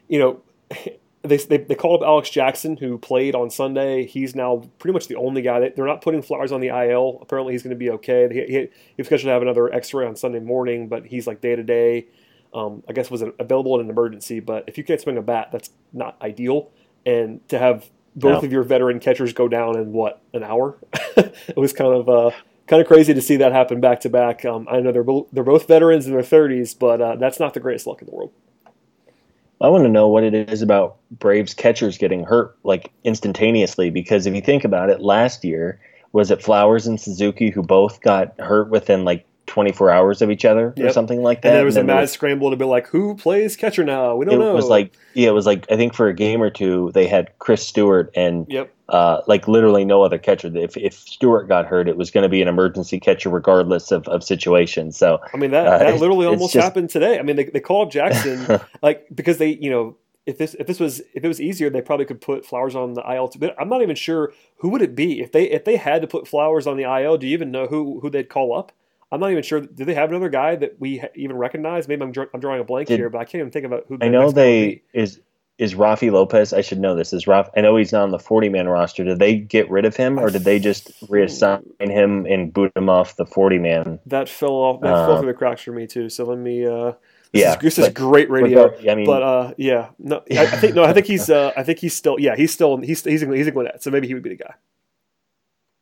[0.06, 0.40] you know,
[1.22, 4.06] they, they they called up Alex Jackson, who played on Sunday.
[4.06, 5.60] He's now pretty much the only guy.
[5.60, 7.18] That, they're not putting Flowers on the IL.
[7.20, 8.28] Apparently, he's going to be okay.
[8.32, 11.56] He, he, he's scheduled to have another X-ray on Sunday morning, but he's like day
[11.56, 12.06] to day.
[12.54, 15.50] Um, I guess was available in an emergency, but if you can't swing a bat,
[15.52, 16.70] that's not ideal.
[17.04, 18.46] And to have both No.
[18.46, 20.76] of your veteran catchers go down in what an hour,
[21.16, 22.30] it was kind of uh,
[22.66, 24.44] kind of crazy to see that happen back to back.
[24.44, 27.54] Um, I know they're both they're both veterans in their 30s, but uh, that's not
[27.54, 28.32] the greatest luck in the world.
[29.60, 34.24] I want to know what it is about Braves catchers getting hurt like instantaneously because
[34.26, 35.80] if you think about it, last year
[36.12, 40.44] was it Flowers and Suzuki who both got hurt within like 24 hours of each
[40.44, 41.48] other or something like that.
[41.48, 44.14] And there was a then mad scramble to be like, who plays catcher now?
[44.14, 44.54] We don't it know.
[44.54, 47.36] was like yeah, it was like I think for a game or two they had
[47.40, 50.50] Chris Stewart and yep, uh, like literally no other catcher.
[50.56, 54.06] If if Stewart got hurt, it was going to be an emergency catcher regardless of,
[54.08, 54.92] of situation.
[54.92, 57.18] So I mean that Uh, that literally almost just- happened today.
[57.18, 60.66] I mean they they called up Jackson like because they you know if this if
[60.66, 63.32] this was if it was easier they probably could put Flowers on the IL.
[63.38, 66.06] But I'm not even sure who would it be if they if they had to
[66.06, 67.16] put Flowers on the IL.
[67.16, 68.70] Do you even know who who they'd call up?
[69.10, 69.60] I'm not even sure.
[69.60, 71.88] Do they have another guy that we even recognize?
[71.88, 73.98] Maybe I'm, I'm drawing a blank Did- here, but I can't even think about who.
[74.00, 75.20] I know next guy would they is
[75.56, 76.52] is Raffy Lopez.
[76.52, 77.12] I should know this.
[77.12, 77.48] Is Raf?
[77.56, 79.02] I know he's not on the 40 man roster.
[79.04, 82.88] Did they get rid of him or did they just reassign him and boot him
[82.88, 83.98] off the 40 man?
[84.06, 84.80] that fell off.
[84.82, 86.08] That Uh, fell through the cracks for me too.
[86.10, 86.66] So let me.
[86.66, 86.92] Uh,
[87.32, 88.64] this Yeah, is, this is great radio.
[88.70, 91.52] Regard- I mean, But uh, yeah, no, I, I think no, I think he's, uh,
[91.56, 94.14] I think he's still, yeah, he's still, he's he's he's a Gwinnett, so maybe he
[94.14, 94.54] would be the guy.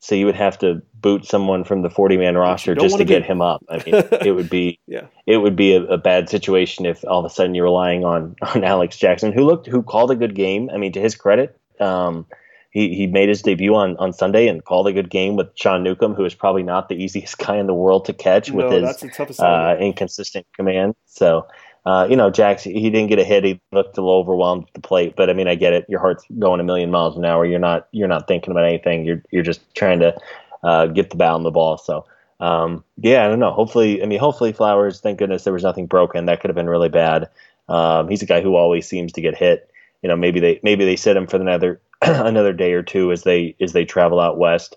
[0.07, 3.23] So you would have to boot someone from the 40 man roster just to get
[3.23, 3.27] be.
[3.27, 3.64] him up.
[3.69, 7.19] I mean, it would be Yeah, it would be a, a bad situation if all
[7.19, 10.37] of a sudden you're relying on on Alex Jackson, who looked who called a good
[10.37, 10.71] game.
[10.73, 12.25] I mean, to his credit, um,
[12.71, 15.83] he he made his debut on on Sunday and called a good game with Sean
[15.83, 18.73] Newcomb, who is probably not the easiest guy in the world to catch no, with
[18.75, 19.40] his that's the toughest.
[19.40, 20.95] uh, inconsistent command.
[21.07, 21.49] So.
[21.87, 23.44] Uh, you know, Jax, he didn't get a hit.
[23.44, 25.87] He looked a little overwhelmed at the plate, but I mean, I get it.
[25.88, 27.46] Your heart's going a million miles an hour.
[27.46, 29.05] You're not, you're not thinking about anything.
[29.05, 30.16] You're, you're just trying to
[30.64, 31.79] uh, get the bat on the ball.
[31.79, 32.05] So,
[32.40, 33.53] um, yeah, I don't know.
[33.53, 35.01] Hopefully, I mean, hopefully Flowers.
[35.01, 36.27] Thank goodness there was nothing broken.
[36.27, 37.31] That could have been really bad.
[37.68, 39.70] Um, he's a guy who always seems to get hit.
[40.03, 43.22] You know, maybe they maybe they sit him for another another day or two as
[43.22, 44.77] they as they travel out west.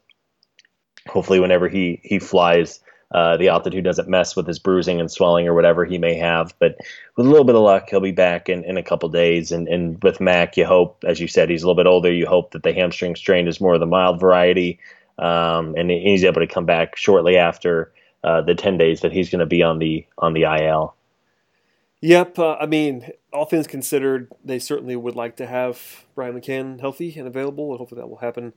[1.07, 2.79] Hopefully, whenever he he flies,
[3.11, 6.53] uh, the altitude doesn't mess with his bruising and swelling or whatever he may have.
[6.59, 6.77] But
[7.15, 9.51] with a little bit of luck, he'll be back in, in a couple days.
[9.51, 12.11] And, and with Mac, you hope, as you said, he's a little bit older.
[12.11, 14.79] You hope that the hamstring strain is more of the mild variety,
[15.17, 17.91] um, and he's able to come back shortly after
[18.23, 20.95] uh, the ten days that he's going to be on the on the IL.
[22.01, 26.79] Yep, uh, I mean, all things considered, they certainly would like to have Brian McCann
[26.79, 28.53] healthy and available, and hopefully that will happen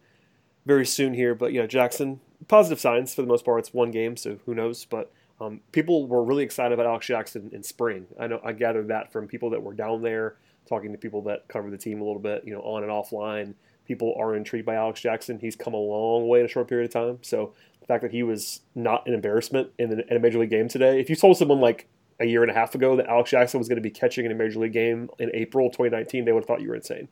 [0.64, 1.34] very soon here.
[1.34, 3.60] But yeah, Jackson, positive signs for the most part.
[3.60, 4.84] It's one game, so who knows?
[4.84, 8.06] But um, people were really excited about Alex Jackson in spring.
[8.18, 10.36] I know I gathered that from people that were down there,
[10.68, 13.54] talking to people that cover the team a little bit, you know, on and offline.
[13.84, 15.38] People are intrigued by Alex Jackson.
[15.38, 17.18] He's come a long way in a short period of time.
[17.22, 20.68] So the fact that he was not an embarrassment in, in a major league game
[20.68, 21.88] today, if you told someone like
[22.20, 24.30] a year and a half ago that Alex Jackson was going to be catching in
[24.30, 27.08] a major league game in April 2019, they would have thought you were insane.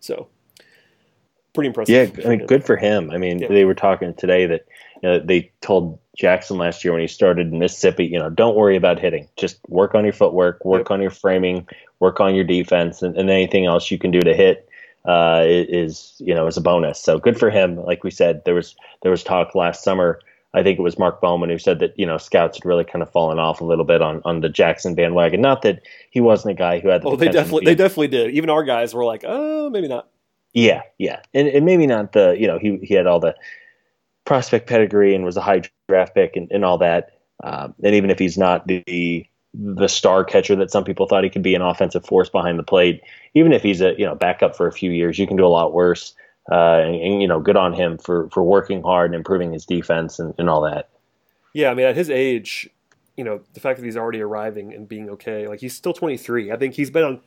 [0.00, 0.28] So
[1.54, 2.18] pretty impressive.
[2.18, 3.10] Yeah, I mean, good for him.
[3.10, 3.48] I mean, Yeah.
[3.48, 4.66] they were talking today that
[5.02, 8.56] you know, they told Jackson last year when he started in Mississippi, you know, don't
[8.56, 9.28] worry about hitting.
[9.36, 10.90] Just work on your footwork, work Yep.
[10.90, 11.66] on your framing,
[12.00, 14.68] work on your defense, and, and anything else you can do to hit
[15.04, 17.00] uh, is you know is a bonus.
[17.00, 17.76] So good for him.
[17.76, 20.20] Like we said, there was there was talk last summer
[20.54, 23.02] I think it was Mark Bowman who said that you know scouts had really kind
[23.02, 25.40] of fallen off a little bit on, on the Jackson bandwagon.
[25.40, 27.02] Not that he wasn't a guy who had.
[27.02, 28.30] The oh, they definitely they definitely did.
[28.30, 30.08] Even our guys were like, oh, maybe not.
[30.54, 33.34] Yeah, yeah, and, and maybe not the you know he he had all the
[34.24, 37.18] prospect pedigree and was a high draft pick and, and all that.
[37.42, 41.30] Um, and even if he's not the the star catcher that some people thought he
[41.30, 43.02] could be, an offensive force behind the plate,
[43.34, 45.48] even if he's a you know backup for a few years, you can do a
[45.48, 46.14] lot worse.
[46.52, 49.64] Uh, and, and, you know, good on him for for working hard and improving his
[49.64, 50.90] defense and, and all that.
[51.54, 52.68] Yeah, I mean, at his age,
[53.16, 56.52] you know, the fact that he's already arriving and being okay, like he's still 23.
[56.52, 57.20] I think he's been on,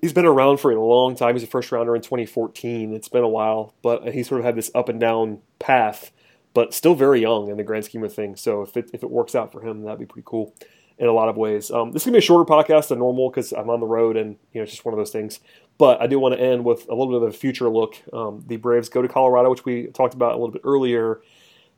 [0.00, 1.34] he's been around for a long time.
[1.34, 2.92] He's a first rounder in 2014.
[2.94, 6.10] It's been a while, but he sort of had this up and down path,
[6.54, 8.40] but still very young in the grand scheme of things.
[8.40, 10.54] So if it if it works out for him, that'd be pretty cool
[10.98, 11.70] in a lot of ways.
[11.70, 14.16] Um, this is gonna be a shorter podcast than normal because I'm on the road
[14.16, 15.40] and you know it's just one of those things.
[15.78, 17.96] But I do want to end with a little bit of a future look.
[18.12, 21.20] Um, the Braves go to Colorado, which we talked about a little bit earlier.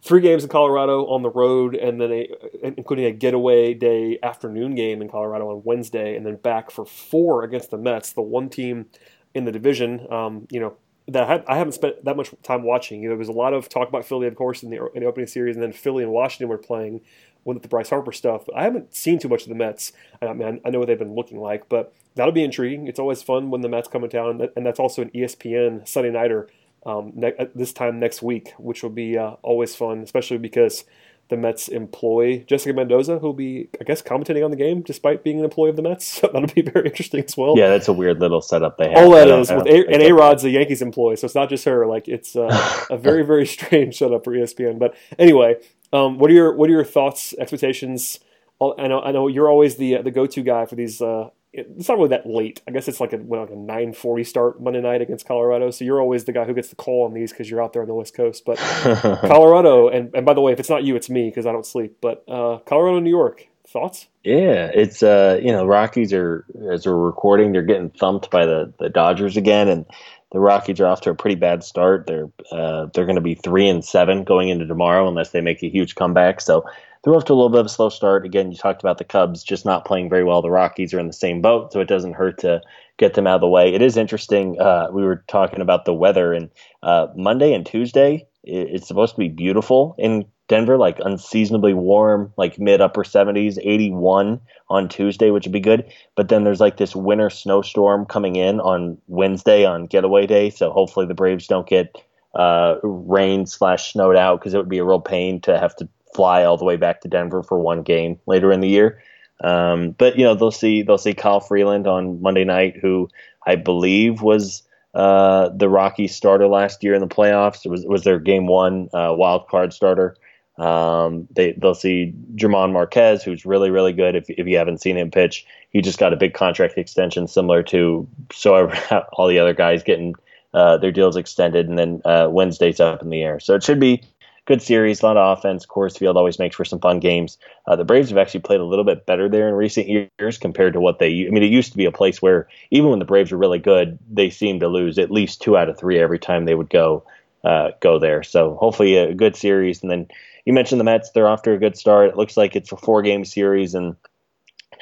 [0.05, 2.29] Three games in Colorado on the road, and then a,
[2.63, 7.43] including a getaway day afternoon game in Colorado on Wednesday, and then back for four
[7.43, 8.85] against the Mets, the one team
[9.33, 10.07] in the division.
[10.13, 10.77] Um, you know
[11.09, 13.03] that I haven't spent that much time watching.
[13.03, 15.03] You know, there was a lot of talk about Philly, of course, in the, in
[15.03, 17.01] the opening series, and then Philly and Washington were playing
[17.45, 18.47] with the Bryce Harper stuff.
[18.55, 19.93] I haven't seen too much of the Mets.
[20.21, 22.89] I mean, I know what they've been looking like, but that'll be intriguing.
[22.89, 26.11] It's always fun when the Mets come in town, and that's also an ESPN Sunday
[26.11, 26.49] nighter
[26.87, 30.85] um, ne- this time next week, which will be uh, always fun, especially because
[31.29, 35.39] the Mets employ Jessica Mendoza, who'll be, I guess, commentating on the game despite being
[35.39, 36.05] an employee of the Mets.
[36.25, 37.57] So that'll be very interesting as well.
[37.57, 38.99] Yeah, that's a weird little setup they have.
[38.99, 41.65] All that is, with a- and A Rod's a Yankees employee, so it's not just
[41.65, 41.87] her.
[41.87, 44.79] Like it's uh, a very, very strange setup for ESPN.
[44.79, 45.57] But anyway,
[45.93, 48.21] um, what are your what are your thoughts, expectations?
[48.61, 51.01] I know I know you're always the the go to guy for these.
[51.01, 52.61] Uh, it's not really that late.
[52.67, 55.71] I guess it's like a like a nine forty start Monday night against Colorado.
[55.71, 57.83] So you're always the guy who gets the call on these because you're out there
[57.83, 58.45] on the West Coast.
[58.45, 58.59] But
[59.21, 61.67] Colorado, and and by the way, if it's not you, it's me because I don't
[61.67, 61.99] sleep.
[62.01, 64.09] But uh, Colorado, New York, thoughts?
[64.25, 68.73] Yeah, it's uh, you know, Rockies are as we're recording, they're getting thumped by the
[68.79, 69.87] the Dodgers again, and
[70.33, 72.07] the Rockies are off to a pretty bad start.
[72.07, 75.63] They're uh, they're going to be three and seven going into tomorrow unless they make
[75.63, 76.41] a huge comeback.
[76.41, 76.65] So
[77.05, 78.25] they're off to a little bit of a slow start.
[78.25, 80.43] Again, you talked about the Cubs just not playing very well.
[80.43, 82.61] The Rockies are in the same boat, so it doesn't hurt to
[82.97, 83.73] get them out of the way.
[83.73, 84.59] It is interesting.
[84.59, 86.51] Uh, we were talking about the weather, and
[86.83, 92.59] uh, Monday and Tuesday it's supposed to be beautiful in Denver, like unseasonably warm, like
[92.59, 95.91] mid upper 70s, 81 on Tuesday, which would be good.
[96.15, 100.51] But then there's like this winter snowstorm coming in on Wednesday on getaway day.
[100.51, 101.97] So hopefully the Braves don't get
[102.35, 105.89] uh, rain slash snowed out because it would be a real pain to have to
[106.15, 109.03] fly all the way back to Denver for one game later in the year.
[109.43, 113.09] Um, but you know they'll see they'll see Kyle Freeland on Monday night, who
[113.47, 114.63] I believe was
[114.95, 117.67] uh, the Rockies starter last year in the playoffs.
[117.67, 120.17] It was was their game one uh, wild card starter.
[120.57, 124.15] Um, they they'll see German Marquez, who's really really good.
[124.15, 127.65] If if you haven't seen him pitch, he just got a big contract extension, similar
[127.65, 128.71] to so
[129.13, 130.15] all the other guys getting
[130.55, 133.41] uh, their deals extended, and then uh, Wednesday's up in the air.
[133.41, 134.03] So it should be
[134.47, 135.67] good series, a lot of offense.
[135.67, 137.39] Coors Field always makes for some fun games.
[137.67, 140.75] Uh, the Braves have actually played a little bit better there in recent years compared
[140.75, 141.27] to what they.
[141.27, 143.59] I mean, it used to be a place where even when the Braves were really
[143.59, 146.71] good, they seemed to lose at least two out of three every time they would
[146.71, 147.05] go
[147.45, 148.23] uh, go there.
[148.23, 150.09] So hopefully a good series, and then
[150.45, 152.11] you mentioned the Mets; they're off to a good start.
[152.11, 153.97] It looks like it's a four-game series, and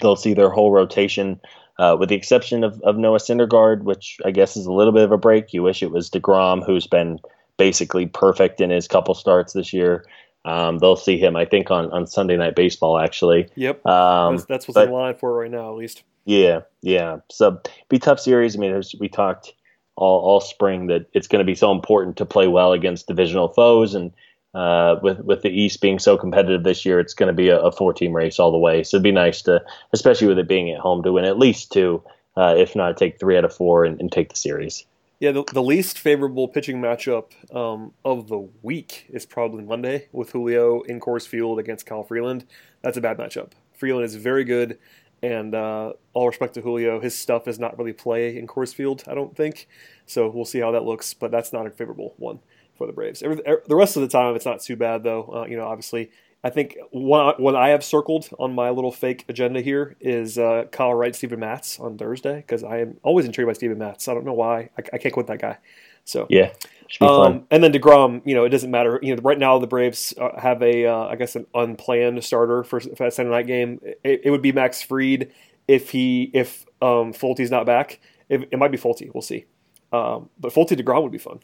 [0.01, 1.41] they'll see their whole rotation,
[1.79, 5.05] uh, with the exception of, of Noah Syndergaard, which I guess is a little bit
[5.05, 5.53] of a break.
[5.53, 7.21] You wish it was Degrom, who's been
[7.57, 10.05] basically perfect in his couple starts this year.
[10.45, 12.99] Um, they'll see him, I think, on, on Sunday Night Baseball.
[12.99, 16.03] Actually, yep, um, that's, that's what's but, in line for right now, at least.
[16.25, 17.19] Yeah, yeah.
[17.31, 18.57] So be tough series.
[18.57, 19.55] I mean, we talked
[19.97, 23.49] all, all spring that it's going to be so important to play well against divisional
[23.49, 24.13] foes, and
[24.55, 27.61] uh, with with the East being so competitive this year, it's going to be a,
[27.61, 28.83] a four team race all the way.
[28.83, 29.63] So it'd be nice to,
[29.93, 32.03] especially with it being at home, to win at least two,
[32.37, 34.85] uh, if not take three out of four and, and take the series.
[35.23, 40.33] Yeah, the, the least favorable pitching matchup um, of the week is probably Monday with
[40.33, 42.45] Julio in Coors Field against Kyle Freeland.
[42.83, 43.53] That's a bad matchup.
[43.73, 44.81] Freeland is very good,
[45.23, 49.05] and uh, all respect to Julio, his stuff does not really play in Coors Field,
[49.07, 49.69] I don't think.
[50.07, 52.41] So we'll see how that looks, but that's not a favorable one
[52.75, 53.23] for the Braves.
[53.23, 55.33] Every, the rest of the time, it's not too bad though.
[55.33, 56.11] Uh, you know, obviously,
[56.45, 60.65] I think what, what I have circled on my little fake agenda here is uh,
[60.73, 64.09] Kyle Wright, Steven Matz on Thursday because I am always intrigued by Steven Matz.
[64.09, 64.71] I don't know why.
[64.77, 65.59] I, I can't quit that guy.
[66.05, 66.53] So yeah,
[67.01, 68.99] um, and then Degrom, you know, it doesn't matter.
[69.03, 72.65] You know, right now the Braves uh, have a, uh, I guess, an unplanned starter
[72.65, 73.81] for, for that Sunday night game.
[74.03, 75.33] It, it, would be Max Fried
[75.69, 78.01] if he if um, Folty's not back.
[78.29, 79.11] It, it might be Folty.
[79.15, 79.45] We'll see.
[79.93, 81.39] Um, but Folty Degrom would be fun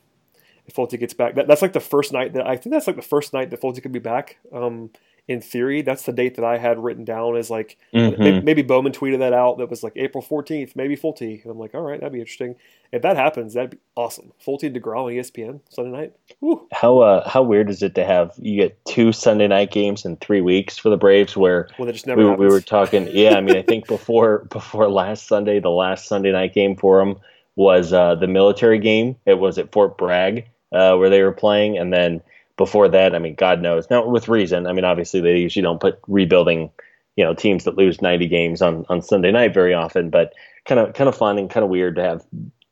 [0.68, 1.34] if Folty gets back.
[1.34, 3.60] That, that's like the first night that I think that's like the first night that
[3.60, 4.36] Folty could be back.
[4.52, 4.90] Um,
[5.26, 8.18] in theory, that's the date that I had written down as like Mhm.
[8.18, 9.58] maybe, maybe Bowman tweeted that out.
[9.58, 11.42] That was like April fourteenth, maybe Folty.
[11.42, 12.54] And I'm like, all right, that'd be interesting.
[12.92, 14.32] If that happens, that'd be awesome.
[14.42, 16.12] Folty and Degrom on ESPN Sunday night.
[16.40, 16.66] Woo.
[16.72, 20.16] How uh, how weird is it to have you get two Sunday night games in
[20.16, 21.36] three weeks for the Braves?
[21.36, 23.34] Where Well, we, we were talking, yeah.
[23.36, 27.16] I mean, I think before before last Sunday, the last Sunday night game for them
[27.54, 29.16] was uh, the military game.
[29.26, 32.20] It was at Fort Bragg uh, where they were playing, and then
[32.56, 33.88] before that, I mean, God knows.
[33.90, 34.66] Now with reason.
[34.66, 36.70] I mean, obviously they usually don't put rebuilding,
[37.16, 40.32] you know, teams that lose ninety games on on Sunday night very often, but
[40.66, 42.24] kind of kind of fun and kind of weird to have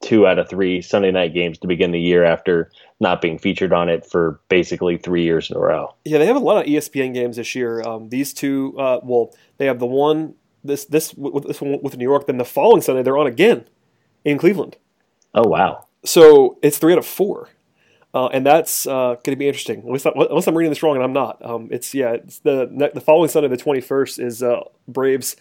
[0.02, 2.70] two out of three Sunday night games to begin the year after
[3.00, 5.94] not being featured on it for basically three years in a row.
[6.04, 7.82] Yeah, they have a lot of ESPN games this year.
[7.82, 10.34] Um, these two, uh, well, they have the one
[10.64, 11.14] this this
[11.46, 12.26] this one with New York.
[12.26, 13.66] Then the following Sunday they're on again
[14.24, 14.76] in Cleveland.
[15.34, 15.86] Oh wow.
[16.04, 17.48] So it's three out of four,
[18.16, 19.82] uh, and that's uh, going to be interesting.
[19.84, 21.44] Unless, I, unless I'm reading this wrong, and I'm not.
[21.44, 25.36] Um, it's yeah, it's the the following Sunday, the 21st, is uh, Braves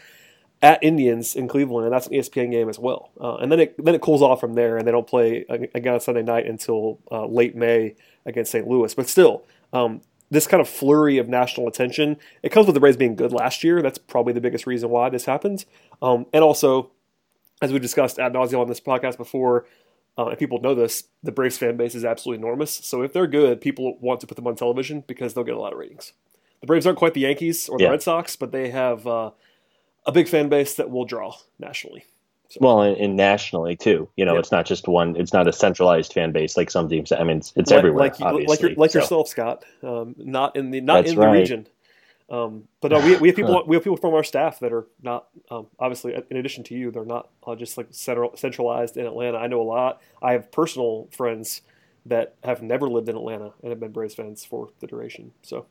[0.62, 3.12] at Indians in Cleveland, and that's an ESPN game as well.
[3.18, 5.94] Uh, and then it then it cools off from there, and they don't play again
[5.94, 7.96] on Sunday night until uh, late May
[8.26, 8.68] against St.
[8.68, 8.94] Louis.
[8.94, 12.98] But still, um, this kind of flurry of national attention it comes with the Braves
[12.98, 13.82] being good last year.
[13.82, 15.66] That's probably the biggest reason why this happens.
[16.02, 16.92] Um, and also,
[17.62, 19.66] as we discussed ad nauseum on this podcast before,
[20.18, 22.72] uh, and people know this, the Braves fan base is absolutely enormous.
[22.72, 25.60] So if they're good, people want to put them on television because they'll get a
[25.60, 26.14] lot of ratings.
[26.62, 27.90] The Braves aren't quite the Yankees or the Yeah.
[27.92, 29.32] Red Sox, but they have uh,
[30.06, 32.06] a big fan base that will draw nationally.
[32.62, 34.08] Well, and, and nationally too.
[34.16, 34.40] You know, Yeah.
[34.40, 35.16] it's not just one.
[35.18, 37.12] It's not a centralized fan base like some teams.
[37.12, 38.00] I mean, it's, it's like, everywhere.
[38.00, 39.66] like, you- like, your, like So, yourself, Scott.
[39.84, 41.40] Um, not in the not That's in the right.
[41.40, 41.68] region.
[42.30, 44.88] Um, but no, we, we have people we have people from our staff that are
[45.02, 49.06] not um, obviously in addition to you, they're not uh, just like central, centralized in
[49.06, 49.38] Atlanta.
[49.38, 50.02] I know a lot.
[50.22, 51.62] I have personal friends
[52.06, 55.32] that have never lived in Atlanta and have been Braves fans for the duration.
[55.42, 55.66] So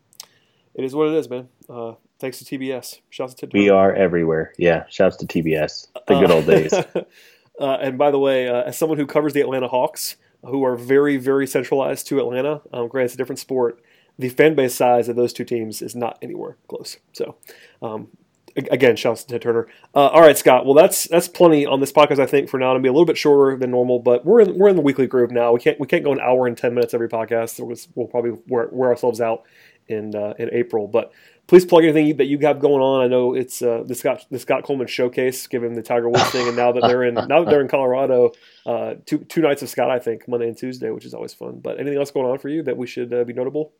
[0.75, 1.49] it is what it is, man.
[1.69, 3.01] Uh, thanks to TBS.
[3.11, 3.53] Shouts to TBS.
[3.53, 4.53] We are everywhere.
[4.59, 4.85] Yeah.
[4.89, 5.89] Shouts to TBS.
[6.07, 6.73] The good Uh, old days.
[7.61, 10.77] uh, and by the way, uh, as someone who covers the Atlanta Hawks, who are
[10.77, 13.81] very, very centralized to Atlanta, um, granted it's a different sport,
[14.19, 16.99] the fan base size of those two teams is not anywhere close.
[17.13, 17.37] So,
[17.83, 18.09] um,
[18.57, 19.67] again, shouts to Ted Turner.
[19.95, 20.65] Uh, all right, Scott.
[20.65, 22.19] Well, that's that's plenty on this podcast.
[22.19, 24.59] I think for now, it'll be a little bit shorter than normal, but we're in
[24.59, 25.53] we're in the weekly groove now.
[25.53, 27.59] We can't we can't go an hour and ten minutes every podcast.
[27.59, 29.43] We'll, we'll probably wear, wear ourselves out
[29.89, 31.13] in uh, in April, but
[31.47, 33.03] please plug anything that you have going on.
[33.03, 36.47] I know it's uh, the Scott the Scott Coleman showcase, given the Tiger Woods thing,
[36.47, 38.33] and now that they're in now that they're in Colorado,
[38.67, 41.61] uh, two two nights of Scott, I think Monday and Tuesday, which is always fun.
[41.61, 43.73] But anything else going on for you that we should uh, be notable?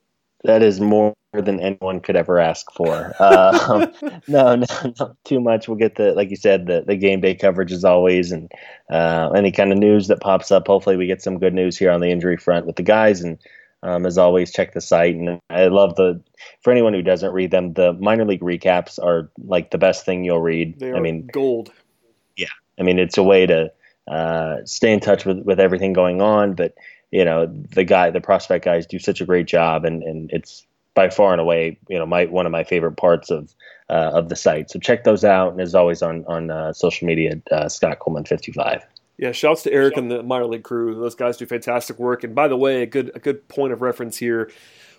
[0.45, 3.13] That is more than anyone could ever ask for.
[3.19, 3.87] Uh,
[4.29, 4.67] no, no,
[5.01, 5.69] not too much.
[5.69, 8.53] We'll get the, like you said, the, the game day coverage as always, and
[8.91, 10.67] uh, any kind of news that pops up.
[10.67, 13.23] Hopefully, we get some good news here on the injury front with the guys.
[13.23, 13.39] And
[13.83, 15.15] um, as always, check the site.
[15.15, 16.21] And I love the
[16.63, 20.25] for anyone who doesn't read them, the minor league recaps are like the best thing
[20.25, 20.79] you'll read.
[20.79, 21.73] They are I mean, gold.
[22.37, 22.47] Yeah.
[22.79, 23.73] I mean, it's a way to
[24.09, 26.55] uh, stay in touch with, with everything going on.
[26.55, 26.75] But
[27.15, 30.67] you know, the guy, the prospect guys do such a great job, and, and it's
[30.95, 33.55] by far and away, you know, my one of my favorite parts of
[33.89, 34.69] uh, of the site.
[34.69, 38.25] So check those out, and as always on on uh, social media, uh, Scott Coleman
[38.25, 38.85] fifty five.
[39.17, 40.99] Yeah, shouts to Eric and the minor league crew.
[40.99, 42.25] Those guys do fantastic work.
[42.25, 44.51] And by the way, a good a good point of reference here.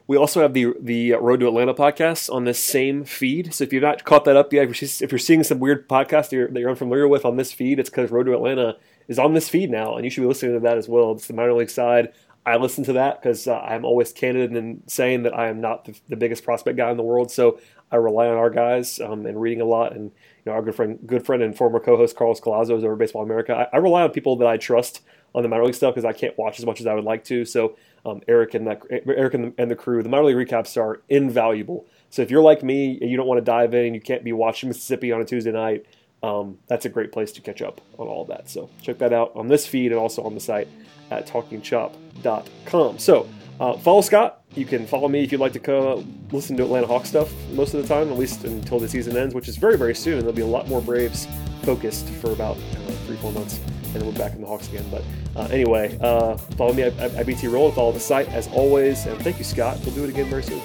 [0.07, 3.53] We also have the the Road to Atlanta podcast on this same feed.
[3.53, 5.89] So if you've not caught that up yet, if you're, if you're seeing some weird
[5.89, 8.77] podcast that you're, that you're unfamiliar with on this feed, it's because Road to Atlanta
[9.07, 11.11] is on this feed now, and you should be listening to that as well.
[11.11, 12.13] It's the minor league side.
[12.45, 15.85] I listen to that because uh, I'm always candid in saying that I am not
[15.85, 17.31] the, the biggest prospect guy in the world.
[17.31, 17.59] So
[17.91, 19.93] I rely on our guys um, and reading a lot.
[19.93, 20.11] And you
[20.45, 23.67] know, our good friend, good friend, and former co-host Carlos Collazo is over Baseball America.
[23.73, 25.01] I, I rely on people that I trust
[25.33, 27.23] on the minor league stuff because I can't watch as much as I would like
[27.25, 27.45] to.
[27.45, 30.79] So um, Eric and that Eric and the, and the crew, the minor league recaps
[30.79, 31.87] are invaluable.
[32.11, 34.23] So if you're like me and you don't want to dive in, and you can't
[34.23, 35.85] be watching Mississippi on a Tuesday night.
[36.25, 38.49] Um, that's a great place to catch up on all that.
[38.49, 40.67] So check that out on this feed and also on the site
[41.11, 42.97] at talkingchop.com.
[42.97, 44.41] So uh, follow Scott.
[44.55, 47.75] You can follow me if you'd like to co- listen to Atlanta Hawks stuff most
[47.75, 50.19] of the time, at least until the season ends, which is very, very soon.
[50.19, 51.27] There'll be a lot more Braves
[51.61, 53.59] focused for about uh, three, four months,
[53.93, 54.85] and then we're back in the Hawks again.
[54.89, 55.03] But
[55.35, 59.05] uh, anyway, uh, follow me at, at BTRowland and follow the site as always.
[59.05, 59.77] And thank you, Scott.
[59.85, 60.61] We'll do it again very soon.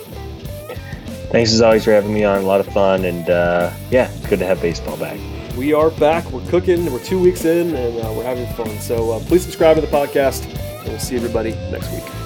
[1.31, 2.39] Thanks as always for having me on.
[2.39, 5.19] A lot of fun, and uh, yeah, it's good to have baseball back.
[5.57, 6.31] We are back.
[6.31, 6.91] We're cooking.
[6.91, 8.79] We're two weeks in, and uh, we're having fun.
[8.79, 10.45] So uh, please subscribe to the podcast,
[10.81, 12.20] and we'll see everybody next week.